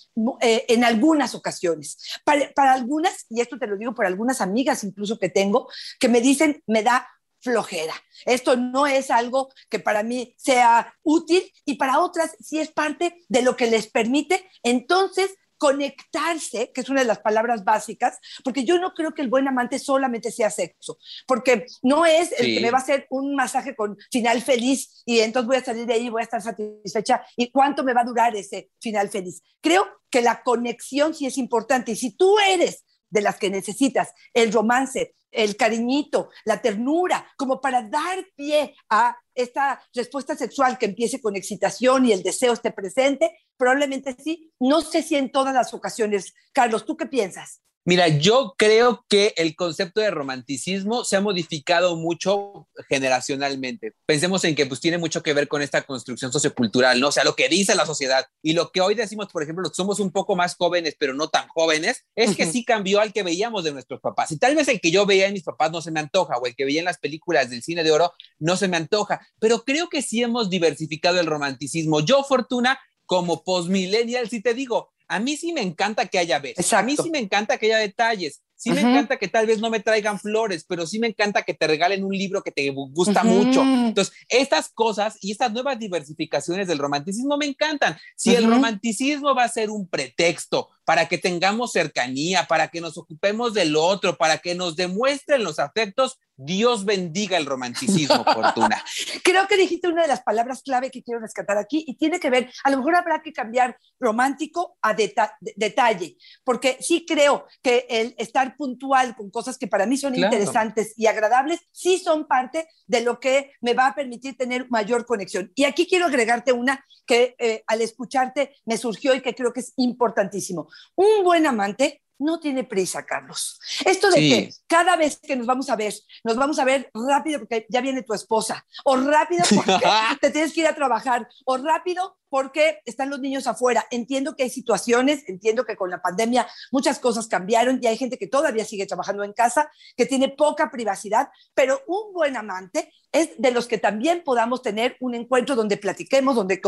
eh, 0.41 0.65
en 0.69 0.85
algunas 0.85 1.35
ocasiones. 1.35 1.99
Para, 2.25 2.51
para 2.53 2.73
algunas, 2.73 3.27
y 3.29 3.41
esto 3.41 3.59
te 3.59 3.67
lo 3.67 3.77
digo 3.77 3.95
por 3.95 4.07
algunas 4.07 4.41
amigas 4.41 4.85
incluso 4.85 5.19
que 5.19 5.29
tengo, 5.29 5.69
que 5.99 6.09
me 6.09 6.21
dicen, 6.21 6.63
me 6.67 6.83
da 6.83 7.09
flojera. 7.45 7.95
Esto 8.25 8.57
no 8.57 8.87
es 8.87 9.11
algo 9.11 9.51
que 9.69 9.79
para 9.79 10.03
mí 10.03 10.35
sea 10.39 10.93
útil 11.03 11.43
y 11.67 11.75
para 11.75 12.01
otras 12.01 12.35
sí 12.41 12.59
es 12.59 12.73
parte 12.73 13.25
de 13.29 13.43
lo 13.43 13.55
que 13.57 13.67
les 13.71 13.87
permite 13.87 14.49
entonces 14.63 15.31
conectarse, 15.57 16.73
que 16.75 16.81
es 16.81 16.89
una 16.89 17.01
de 17.03 17.07
las 17.07 17.21
palabras 17.21 17.65
básicas, 17.65 18.19
porque 18.43 18.65
yo 18.65 18.79
no 18.79 18.93
creo 18.93 19.13
que 19.15 19.23
el 19.23 19.29
buen 19.29 19.47
amante 19.47 19.79
solamente 19.79 20.31
sea 20.31 20.51
sexo, 20.51 20.99
porque 21.27 21.67
no 21.83 22.05
es 22.05 22.33
el 22.33 22.47
Sí. 22.47 22.55
que 22.57 22.61
me 22.61 22.71
va 22.71 22.79
a 22.79 22.83
hacer 22.83 23.07
un 23.11 23.35
masaje 23.35 23.75
con 23.77 23.97
final 24.11 24.43
feliz 24.43 25.03
y 25.07 25.21
entonces 25.21 25.47
voy 25.47 25.57
a 25.57 25.65
salir 25.65 25.87
de 25.87 25.95
ahí 25.95 26.07
y 26.07 26.11
voy 26.11 26.21
a 26.21 26.25
estar 26.25 26.43
satisfecha 26.43 27.25
y 27.37 27.51
cuánto 27.51 27.85
me 27.85 27.95
va 27.95 28.03
a 28.03 28.05
durar 28.05 28.35
ese 28.37 28.71
final 28.81 29.09
feliz. 29.09 29.43
Creo 29.63 29.87
que 30.11 30.23
la 30.23 30.43
conexión 30.43 31.15
sí 31.15 31.27
es 31.27 31.39
importante 31.39 31.93
y 31.93 31.97
si 31.97 32.17
tú 32.17 32.37
eres 32.39 32.85
de 33.15 33.23
las 33.23 33.39
que 33.39 33.49
necesitas, 33.49 34.13
el 34.35 34.53
romance, 34.53 35.15
el 35.31 35.57
cariñito, 35.57 36.31
la 36.45 36.61
ternura, 36.61 37.27
como 37.37 37.61
para 37.61 37.83
dar 37.83 38.27
pie 38.35 38.75
a 38.91 39.17
esta 39.35 39.81
respuesta 39.95 40.35
sexual 40.35 40.79
que 40.79 40.87
empiece 40.87 41.21
con 41.21 41.37
excitación 41.37 42.07
y 42.07 42.13
el 42.13 42.25
deseo 42.25 42.53
esté 42.53 42.73
presente, 42.73 43.39
probablemente 43.57 44.17
sí. 44.19 44.53
No 44.59 44.81
sé 44.81 45.03
si 45.03 45.15
en 45.15 45.31
todas 45.31 45.55
las 45.55 45.73
ocasiones. 45.73 46.35
Carlos, 46.53 46.85
¿tú 46.85 46.97
qué 46.97 47.07
piensas? 47.07 47.63
Mira, 47.87 48.09
yo 48.09 48.55
creo 48.57 49.05
que 49.11 49.35
el 49.37 49.55
concepto 49.57 50.01
de 50.01 50.11
romanticismo 50.11 51.05
se 51.05 51.17
ha 51.17 51.21
modificado 51.21 51.97
mucho 51.97 52.67
generacionalmente. 52.89 53.93
Pensemos 54.07 54.43
en 54.45 54.55
que 54.55 54.65
pues 54.65 54.81
tiene 54.81 54.97
mucho 54.97 55.23
que 55.23 55.35
ver 55.35 55.49
con 55.49 55.61
esta 55.61 55.83
construcción 55.83 56.33
sociocultural, 56.33 56.99
¿no? 56.99 57.09
O 57.09 57.13
sea, 57.13 57.25
lo 57.25 57.37
que 57.37 57.47
dice 57.51 57.75
la 57.75 57.85
sociedad 57.85 58.25
y 58.43 58.55
lo 58.55 58.71
que 58.71 58.81
hoy 58.81 58.95
decimos, 58.95 59.29
por 59.31 59.43
ejemplo, 59.43 59.63
los 59.63 59.73
que 59.73 59.77
somos 59.77 60.01
un 60.01 60.13
poco 60.13 60.35
más 60.35 60.57
jóvenes, 60.57 60.97
pero 60.99 61.13
no 61.13 61.29
tan 61.29 61.47
jóvenes, 61.49 62.07
es 62.15 62.35
que 62.35 62.47
sí 62.47 62.65
cambió 62.65 63.01
al 63.01 63.13
que 63.13 63.23
veíamos 63.23 63.65
de 63.65 63.73
nuestros 63.73 64.01
papás. 64.01 64.33
Y 64.33 64.39
tal 64.39 64.57
vez 64.57 64.67
el 64.69 64.81
que 64.81 64.91
yo 64.91 65.05
veía 65.05 65.27
en 65.27 65.35
mis 65.35 65.43
papás 65.43 65.71
no 65.71 65.83
se 65.83 65.91
me 65.91 66.01
antoja, 66.01 66.39
o 66.39 66.47
el 66.47 66.57
que 66.57 66.65
veía 66.65 66.79
en 66.79 66.87
las 66.87 66.99
películas 66.99 67.51
del 67.51 67.63
cine 67.63 67.85
de 67.85 67.93
oro 67.93 68.15
no 68.39 68.57
se 68.57 68.67
me 68.67 68.79
antoja, 68.79 69.21
pero 69.39 69.63
creo 69.63 69.91
que 69.91 70.01
sí 70.01 70.23
hemos 70.23 70.49
diversificado 70.49 71.21
el 71.21 71.27
romanticismo. 71.27 72.01
Yo, 72.01 72.25
Fortuna, 72.25 72.79
como 73.05 73.45
postmillennial, 73.45 74.31
sí 74.31 74.41
te 74.41 74.55
digo, 74.55 74.94
a 75.09 75.19
mí 75.21 75.37
sí 75.37 75.53
me 75.53 75.61
encanta 75.63 76.07
que 76.07 76.19
haya 76.19 76.39
besos. 76.39 76.73
A 76.73 76.83
mí 76.83 76.93
Exacto. 76.93 77.03
sí 77.05 77.11
me 77.11 77.19
encanta 77.19 77.59
que 77.59 77.67
haya 77.67 77.79
detalles. 77.79 78.43
Sí 78.65 78.71
me 78.71 78.81
Ujú. 78.81 78.89
encanta 78.93 79.19
que 79.19 79.29
tal 79.29 79.47
vez 79.47 79.61
no 79.61 79.69
me 79.69 79.81
traigan 79.81 80.19
flores, 80.19 80.65
pero 80.67 80.87
sí 80.87 80.99
me 80.99 81.09
encanta 81.09 81.43
que 81.43 81.53
te 81.53 81.67
regalen 81.67 82.03
un 82.03 82.13
libro 82.17 82.43
que 82.43 82.51
te 82.51 82.71
gusta 82.71 83.21
Ujú. 83.23 83.29
mucho. 83.29 83.61
Entonces, 83.63 84.15
estas 84.27 84.71
cosas 84.71 85.19
y 85.21 85.33
estas 85.33 85.53
nuevas 85.53 85.79
diversificaciones 85.79 86.67
del 86.67 86.79
romanticismo 86.79 87.37
me 87.37 87.45
encantan. 87.45 87.99
Si 88.17 88.35
el 88.35 88.45
Ujú. 88.45 88.55
romanticismo 88.55 89.35
va 89.35 89.45
a 89.45 89.49
ser 89.51 89.69
un 89.69 89.87
pretexto 89.87 90.71
para 90.87 91.09
que 91.09 91.19
tengamos 91.19 91.73
cercanía, 91.73 92.47
para 92.47 92.69
que 92.69 92.81
nos 92.81 92.97
ocupemos 92.97 93.53
del 93.53 93.77
otro, 93.77 94.17
para 94.17 94.39
que 94.39 94.55
nos 94.55 94.77
demuestren 94.77 95.45
los 95.45 95.59
afectos, 95.59 96.19
Dios 96.37 96.85
bendiga 96.85 97.37
el 97.37 97.47
romanticismo, 97.47 98.25
Fortuna. 98.25 98.83
Creo 99.23 99.47
que 99.47 99.57
dijiste 99.57 99.89
una 99.89 100.03
de 100.03 100.09
las 100.09 100.23
palabras 100.23 100.63
clave 100.63 100.91
que 100.91 101.03
quiero 101.03 101.21
rescatar 101.21 101.57
aquí 101.59 101.85
y 101.87 101.97
tiene 101.97 102.19
que 102.19 102.29
ver, 102.29 102.51
a 102.65 102.71
lo 102.71 102.79
mejor 102.79 102.97
habrá 102.97 103.23
que 103.23 103.33
cambiar 103.33 103.79
romántico 104.01 104.77
a 104.83 104.95
deta- 104.95 105.37
de- 105.41 105.55
detalle, 105.57 106.17
porque 106.45 106.77
sí 106.81 107.07
creo 107.07 107.47
que 107.63 107.87
el 107.89 108.15
estar 108.19 108.54
puntual 108.57 109.17
con 109.17 109.31
cosas 109.31 109.59
que 109.59 109.67
para 109.67 109.87
mí 109.87 109.97
son 109.97 110.15
Claro. 110.15 110.33
interesantes 110.33 110.95
y 110.97 111.07
agradables, 111.07 111.61
sí 111.73 111.99
son 111.99 112.27
parte 112.27 112.69
de 112.87 113.01
lo 113.01 113.19
que 113.19 113.53
me 113.61 113.75
va 113.75 113.89
a 113.89 113.95
permitir 113.95 114.37
tener 114.37 114.67
mayor 114.71 115.07
conexión. 115.07 115.51
Y 115.55 115.65
aquí 115.65 115.87
quiero 115.87 116.07
agregarte 116.07 116.53
una 116.53 116.85
que 117.07 117.35
eh, 117.39 117.65
al 117.67 117.83
escucharte 117.83 118.55
me 118.65 118.79
surgió 118.79 119.15
y 119.15 119.21
que 119.21 119.35
creo 119.35 119.53
que 119.53 119.61
es 119.61 119.73
importantísimo. 119.77 120.69
Un 120.95 121.25
buen 121.25 121.47
amante 121.47 122.04
no 122.19 122.41
tiene 122.41 122.65
prisa, 122.65 123.05
Carlos. 123.05 123.59
Esto 123.85 124.11
de 124.11 124.17
Sí. 124.17 124.31
que 124.31 124.51
cada 124.67 124.97
vez 124.97 125.19
que 125.19 125.37
nos 125.37 125.47
vamos 125.47 125.69
a 125.71 125.77
ver, 125.77 125.95
nos 126.23 126.37
vamos 126.37 126.59
a 126.59 126.65
ver 126.65 126.91
rápido 126.95 127.41
porque 127.41 127.67
ya 127.69 127.81
viene 127.81 128.03
tu 128.03 128.15
esposa, 128.15 128.65
o 128.85 128.97
rápido 128.97 129.45
porque 129.55 129.73
te 130.21 130.31
tienes 130.31 130.53
que 130.53 130.61
ir 130.61 130.67
a 130.67 130.75
trabajar, 130.75 131.29
o 131.45 131.57
rápido 131.57 132.17
porque 132.29 132.81
están 132.85 133.11
los 133.11 133.21
niños 133.21 133.47
afuera. 133.47 133.87
Entiendo 133.91 134.35
que 134.35 134.43
hay 134.45 134.51
situaciones, 134.51 135.23
entiendo 135.29 135.65
que 135.65 135.77
con 135.77 135.91
la 135.91 136.03
pandemia 136.03 136.49
muchas 136.73 136.99
cosas 136.99 137.29
cambiaron 137.29 137.79
y 137.81 137.87
hay 137.87 137.97
gente 137.97 138.19
que 138.19 138.27
todavía 138.27 138.65
sigue 138.65 138.87
trabajando 138.87 139.23
en 139.23 139.33
casa, 139.33 139.71
que 139.97 140.07
tiene 140.07 140.29
poca 140.29 140.71
privacidad, 140.71 141.29
pero 141.55 141.81
un 141.87 142.13
buen 142.13 142.37
amante 142.37 142.93
es 143.13 143.31
de 143.39 143.53
los 143.53 143.69
que 143.69 143.79
también 143.79 144.23
podamos 144.25 144.63
tener 144.63 144.97
un 145.01 145.15
encuentro 145.15 145.55
donde 145.55 145.77
platiquemos, 145.77 146.35
donde 146.35 146.61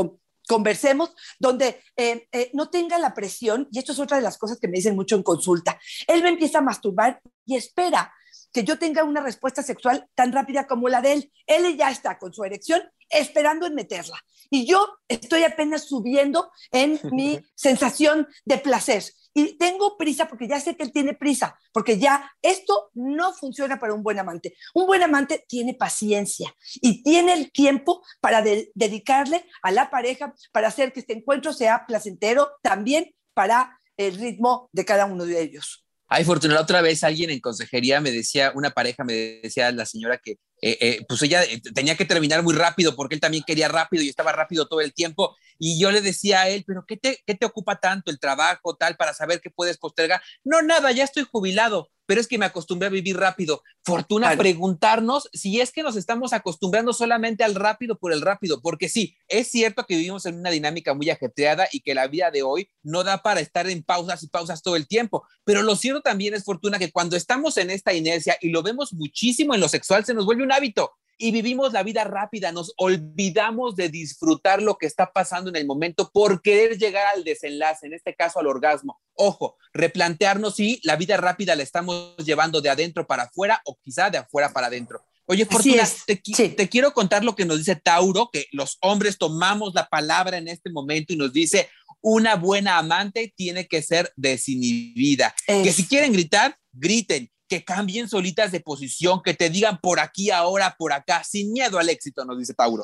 conversemos, 0.46 1.14
donde 1.38 1.82
eh, 1.96 2.28
eh, 2.32 2.50
no 2.54 2.70
tenga 2.70 2.98
la 2.98 3.14
presión, 3.14 3.68
y 3.72 3.78
esto 3.78 3.92
es 3.92 3.98
otra 3.98 4.16
de 4.16 4.22
las 4.22 4.38
cosas 4.38 4.58
que 4.58 4.68
me 4.68 4.76
dicen 4.76 4.94
mucho 4.94 5.16
en 5.16 5.22
consulta, 5.22 5.78
él 6.06 6.22
me 6.22 6.28
empieza 6.28 6.58
a 6.58 6.62
masturbar 6.62 7.20
y 7.44 7.56
espera 7.56 8.12
que 8.52 8.64
yo 8.64 8.78
tenga 8.78 9.04
una 9.04 9.20
respuesta 9.20 9.62
sexual 9.62 10.08
tan 10.14 10.32
rápida 10.32 10.66
como 10.66 10.88
la 10.88 11.02
de 11.02 11.12
él. 11.12 11.32
Él 11.46 11.76
ya 11.76 11.90
está 11.90 12.18
con 12.18 12.32
su 12.32 12.42
erección 12.42 12.82
esperando 13.10 13.66
en 13.66 13.74
meterla. 13.74 14.18
Y 14.48 14.66
yo 14.66 14.98
estoy 15.08 15.44
apenas 15.44 15.84
subiendo 15.84 16.50
en 16.70 16.98
mi 17.12 17.38
sensación 17.54 18.26
de 18.44 18.58
placer. 18.58 19.04
Y 19.38 19.58
tengo 19.58 19.98
prisa 19.98 20.26
porque 20.26 20.48
ya 20.48 20.58
sé 20.58 20.74
que 20.76 20.82
él 20.82 20.92
tiene 20.92 21.12
prisa, 21.12 21.58
porque 21.70 21.98
ya 21.98 22.32
esto 22.40 22.90
no 22.94 23.34
funciona 23.34 23.78
para 23.78 23.92
un 23.92 24.02
buen 24.02 24.18
amante. 24.18 24.56
Un 24.72 24.86
buen 24.86 25.02
amante 25.02 25.44
tiene 25.46 25.74
paciencia 25.74 26.54
y 26.76 27.02
tiene 27.02 27.34
el 27.34 27.52
tiempo 27.52 28.02
para 28.22 28.40
de- 28.40 28.70
dedicarle 28.74 29.44
a 29.60 29.72
la 29.72 29.90
pareja, 29.90 30.32
para 30.52 30.68
hacer 30.68 30.90
que 30.94 31.00
este 31.00 31.12
encuentro 31.12 31.52
sea 31.52 31.84
placentero, 31.86 32.52
también 32.62 33.14
para 33.34 33.78
el 33.98 34.16
ritmo 34.16 34.70
de 34.72 34.86
cada 34.86 35.04
uno 35.04 35.26
de 35.26 35.38
ellos. 35.42 35.84
Ay, 36.08 36.24
Fortuna, 36.24 36.58
otra 36.58 36.80
vez 36.80 37.04
alguien 37.04 37.28
en 37.28 37.40
consejería 37.40 38.00
me 38.00 38.12
decía, 38.12 38.52
una 38.54 38.70
pareja 38.70 39.04
me 39.04 39.12
decía, 39.42 39.70
la 39.70 39.84
señora 39.84 40.16
que 40.16 40.36
eh, 40.62 40.78
eh, 40.80 41.04
pues 41.06 41.22
ella 41.22 41.44
eh, 41.44 41.60
tenía 41.74 41.96
que 41.96 42.04
terminar 42.04 42.42
muy 42.42 42.54
rápido 42.54 42.96
porque 42.96 43.14
él 43.14 43.20
también 43.20 43.44
quería 43.46 43.68
rápido 43.68 44.02
y 44.02 44.08
estaba 44.08 44.32
rápido 44.32 44.66
todo 44.66 44.80
el 44.80 44.94
tiempo. 44.94 45.36
Y 45.58 45.78
yo 45.78 45.90
le 45.90 46.00
decía 46.00 46.42
a 46.42 46.48
él, 46.48 46.64
pero 46.66 46.84
¿qué 46.86 46.96
te, 46.96 47.22
qué 47.26 47.34
te 47.34 47.46
ocupa 47.46 47.80
tanto 47.80 48.10
el 48.10 48.18
trabajo 48.18 48.74
tal 48.76 48.96
para 48.96 49.14
saber 49.14 49.40
que 49.40 49.50
puedes 49.50 49.78
postergar? 49.78 50.20
No, 50.44 50.62
nada, 50.62 50.92
ya 50.92 51.04
estoy 51.04 51.26
jubilado 51.30 51.90
pero 52.06 52.20
es 52.20 52.28
que 52.28 52.38
me 52.38 52.46
acostumbré 52.46 52.86
a 52.86 52.90
vivir 52.90 53.16
rápido. 53.16 53.62
Fortuna, 53.84 54.36
preguntarnos 54.36 55.28
si 55.32 55.60
es 55.60 55.72
que 55.72 55.82
nos 55.82 55.96
estamos 55.96 56.32
acostumbrando 56.32 56.92
solamente 56.92 57.44
al 57.44 57.54
rápido 57.54 57.98
por 57.98 58.12
el 58.12 58.22
rápido, 58.22 58.60
porque 58.62 58.88
sí, 58.88 59.16
es 59.28 59.48
cierto 59.48 59.84
que 59.86 59.96
vivimos 59.96 60.26
en 60.26 60.38
una 60.38 60.50
dinámica 60.50 60.94
muy 60.94 61.10
ajetreada 61.10 61.68
y 61.70 61.80
que 61.80 61.94
la 61.94 62.06
vida 62.06 62.30
de 62.30 62.42
hoy 62.42 62.70
no 62.82 63.04
da 63.04 63.22
para 63.22 63.40
estar 63.40 63.68
en 63.68 63.82
pausas 63.82 64.22
y 64.22 64.28
pausas 64.28 64.62
todo 64.62 64.76
el 64.76 64.86
tiempo, 64.86 65.24
pero 65.44 65.62
lo 65.62 65.76
cierto 65.76 66.00
también 66.00 66.34
es, 66.34 66.44
Fortuna, 66.44 66.78
que 66.78 66.90
cuando 66.90 67.16
estamos 67.16 67.56
en 67.58 67.70
esta 67.70 67.92
inercia 67.92 68.36
y 68.40 68.50
lo 68.50 68.62
vemos 68.62 68.92
muchísimo 68.92 69.54
en 69.54 69.60
lo 69.60 69.68
sexual, 69.68 70.04
se 70.04 70.14
nos 70.14 70.24
vuelve 70.24 70.44
un 70.46 70.52
hábito 70.52 70.92
y 71.18 71.30
vivimos 71.30 71.72
la 71.72 71.82
vida 71.82 72.04
rápida, 72.04 72.52
nos 72.52 72.72
olvidamos 72.76 73.74
de 73.74 73.88
disfrutar 73.88 74.60
lo 74.60 74.76
que 74.76 74.86
está 74.86 75.12
pasando 75.12 75.50
en 75.50 75.56
el 75.56 75.66
momento 75.66 76.10
por 76.12 76.42
querer 76.42 76.78
llegar 76.78 77.06
al 77.14 77.24
desenlace, 77.24 77.86
en 77.86 77.94
este 77.94 78.14
caso 78.14 78.38
al 78.38 78.46
orgasmo. 78.46 79.00
Ojo, 79.14 79.56
replantearnos 79.72 80.56
si 80.56 80.80
la 80.82 80.96
vida 80.96 81.16
rápida 81.16 81.56
la 81.56 81.62
estamos 81.62 82.16
llevando 82.18 82.60
de 82.60 82.68
adentro 82.68 83.06
para 83.06 83.24
afuera 83.24 83.62
o 83.64 83.78
quizá 83.82 84.10
de 84.10 84.18
afuera 84.18 84.52
para 84.52 84.66
adentro. 84.66 85.04
Oye, 85.28 85.44
Fortuna, 85.44 85.82
te, 86.06 86.16
te, 86.16 86.68
quiero 86.68 86.92
contar 86.92 87.24
lo 87.24 87.34
que 87.34 87.46
nos 87.46 87.58
dice 87.58 87.74
Tauro, 87.74 88.30
que 88.32 88.46
los 88.52 88.78
hombres 88.80 89.18
tomamos 89.18 89.74
la 89.74 89.88
palabra 89.88 90.36
en 90.36 90.46
este 90.46 90.70
momento 90.70 91.12
y 91.12 91.16
nos 91.16 91.32
dice, 91.32 91.68
una 92.00 92.36
buena 92.36 92.78
amante 92.78 93.32
tiene 93.36 93.66
que 93.66 93.82
ser 93.82 94.12
desinhibida. 94.14 95.34
Que 95.46 95.72
si 95.72 95.88
quieren 95.88 96.12
gritar, 96.12 96.56
griten 96.72 97.28
que 97.48 97.64
cambien 97.64 98.08
solitas 98.08 98.52
de 98.52 98.60
posición, 98.60 99.22
que 99.22 99.34
te 99.34 99.50
digan 99.50 99.78
por 99.80 100.00
aquí, 100.00 100.30
ahora, 100.30 100.76
por 100.78 100.92
acá, 100.92 101.22
sin 101.24 101.52
miedo 101.52 101.78
al 101.78 101.88
éxito, 101.88 102.24
nos 102.24 102.38
dice 102.38 102.54
Tauro. 102.54 102.82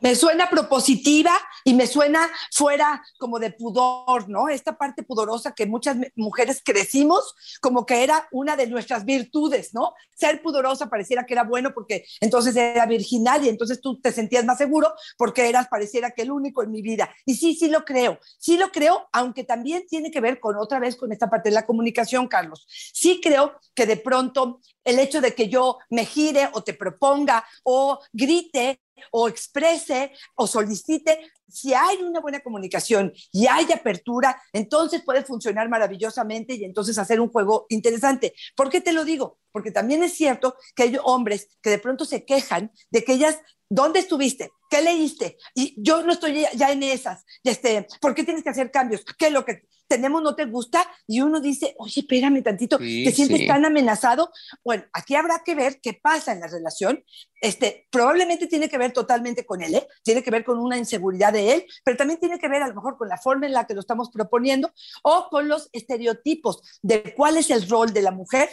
Me 0.00 0.14
suena 0.14 0.48
propositiva 0.48 1.32
y 1.64 1.74
me 1.74 1.86
suena 1.86 2.28
fuera 2.52 3.02
como 3.18 3.38
de 3.38 3.50
pudor, 3.50 4.28
¿no? 4.28 4.48
Esta 4.48 4.76
parte 4.78 5.02
pudorosa 5.02 5.52
que 5.52 5.66
muchas 5.66 5.96
mujeres 6.16 6.62
crecimos 6.64 7.34
como 7.60 7.86
que 7.86 8.02
era 8.02 8.28
una 8.32 8.56
de 8.56 8.66
nuestras 8.66 9.04
virtudes, 9.04 9.74
¿no? 9.74 9.94
Ser 10.14 10.42
pudorosa 10.42 10.88
pareciera 10.88 11.26
que 11.26 11.34
era 11.34 11.44
bueno 11.44 11.72
porque 11.74 12.04
entonces 12.20 12.56
era 12.56 12.86
virginal 12.86 13.44
y 13.44 13.48
entonces 13.48 13.80
tú 13.80 14.00
te 14.00 14.12
sentías 14.12 14.44
más 14.44 14.58
seguro 14.58 14.92
porque 15.16 15.48
eras, 15.48 15.68
pareciera 15.68 16.10
que 16.12 16.22
el 16.22 16.30
único 16.30 16.62
en 16.62 16.70
mi 16.70 16.82
vida. 16.82 17.10
Y 17.26 17.34
sí, 17.34 17.54
sí 17.54 17.68
lo 17.68 17.84
creo, 17.84 18.18
sí 18.38 18.56
lo 18.56 18.70
creo, 18.70 19.08
aunque 19.12 19.44
también 19.44 19.86
tiene 19.88 20.10
que 20.10 20.20
ver 20.20 20.40
con 20.40 20.56
otra 20.56 20.78
vez 20.78 20.96
con 20.96 21.12
esta 21.12 21.28
parte 21.28 21.50
de 21.50 21.54
la 21.54 21.66
comunicación, 21.66 22.28
Carlos. 22.28 22.66
Sí 22.68 23.20
creo 23.22 23.58
que 23.74 23.86
de 23.86 23.96
pronto 24.00 24.60
el 24.84 24.98
hecho 24.98 25.20
de 25.20 25.34
que 25.34 25.48
yo 25.48 25.78
me 25.90 26.04
gire 26.04 26.48
o 26.52 26.62
te 26.62 26.74
proponga 26.74 27.44
o 27.64 28.00
grite 28.12 28.80
o 29.10 29.28
exprese 29.28 30.12
o 30.36 30.46
solicite, 30.46 31.18
si 31.48 31.74
hay 31.74 31.98
una 32.02 32.20
buena 32.20 32.40
comunicación 32.40 33.12
y 33.32 33.46
hay 33.46 33.70
apertura, 33.72 34.40
entonces 34.52 35.02
puede 35.02 35.24
funcionar 35.24 35.68
maravillosamente 35.68 36.54
y 36.54 36.64
entonces 36.64 36.98
hacer 36.98 37.20
un 37.20 37.30
juego 37.30 37.66
interesante. 37.68 38.34
¿Por 38.54 38.70
qué 38.70 38.80
te 38.80 38.92
lo 38.92 39.04
digo? 39.04 39.38
Porque 39.52 39.70
también 39.70 40.02
es 40.02 40.14
cierto 40.14 40.56
que 40.74 40.84
hay 40.84 40.96
hombres 41.02 41.48
que 41.62 41.70
de 41.70 41.78
pronto 41.78 42.04
se 42.04 42.24
quejan 42.24 42.70
de 42.90 43.04
que 43.04 43.14
ellas, 43.14 43.38
¿dónde 43.68 44.00
estuviste? 44.00 44.50
¿Qué 44.70 44.80
leíste? 44.82 45.36
Y 45.54 45.74
yo 45.76 46.02
no 46.04 46.12
estoy 46.12 46.46
ya 46.54 46.70
en 46.70 46.84
esas. 46.84 47.24
Este, 47.42 47.88
¿Por 48.00 48.14
qué 48.14 48.22
tienes 48.22 48.44
que 48.44 48.50
hacer 48.50 48.70
cambios? 48.70 49.04
¿Qué 49.18 49.26
es 49.26 49.32
lo 49.32 49.44
que 49.44 49.64
tenemos 49.88 50.22
no 50.22 50.36
te 50.36 50.44
gusta? 50.44 50.86
Y 51.08 51.20
uno 51.20 51.40
dice, 51.40 51.74
oye, 51.78 52.02
espérame 52.02 52.40
tantito, 52.44 52.78
¿te 52.78 53.10
sientes 53.10 53.48
tan 53.48 53.64
amenazado? 53.64 54.30
Bueno, 54.64 54.84
aquí 54.92 55.16
habrá 55.16 55.42
que 55.44 55.56
ver 55.56 55.80
qué 55.82 55.94
pasa 55.94 56.32
en 56.32 56.38
la 56.38 56.46
relación. 56.46 57.04
Este, 57.40 57.88
probablemente 57.90 58.46
tiene 58.46 58.68
que 58.68 58.78
ver 58.78 58.92
totalmente 58.92 59.44
con 59.44 59.60
él, 59.60 59.74
¿eh? 59.74 59.88
tiene 60.04 60.22
que 60.22 60.30
ver 60.30 60.44
con 60.44 60.58
una 60.58 60.76
inseguridad 60.76 61.32
de 61.32 61.54
él, 61.54 61.66
pero 61.82 61.96
también 61.96 62.20
tiene 62.20 62.38
que 62.38 62.48
ver 62.48 62.62
a 62.62 62.68
lo 62.68 62.74
mejor 62.74 62.96
con 62.96 63.08
la 63.08 63.18
forma 63.18 63.46
en 63.46 63.54
la 63.54 63.66
que 63.66 63.74
lo 63.74 63.80
estamos 63.80 64.10
proponiendo 64.10 64.72
o 65.02 65.28
con 65.30 65.48
los 65.48 65.68
estereotipos 65.72 66.62
de 66.82 67.14
cuál 67.16 67.38
es 67.38 67.50
el 67.50 67.68
rol 67.68 67.92
de 67.92 68.02
la 68.02 68.12
mujer 68.12 68.50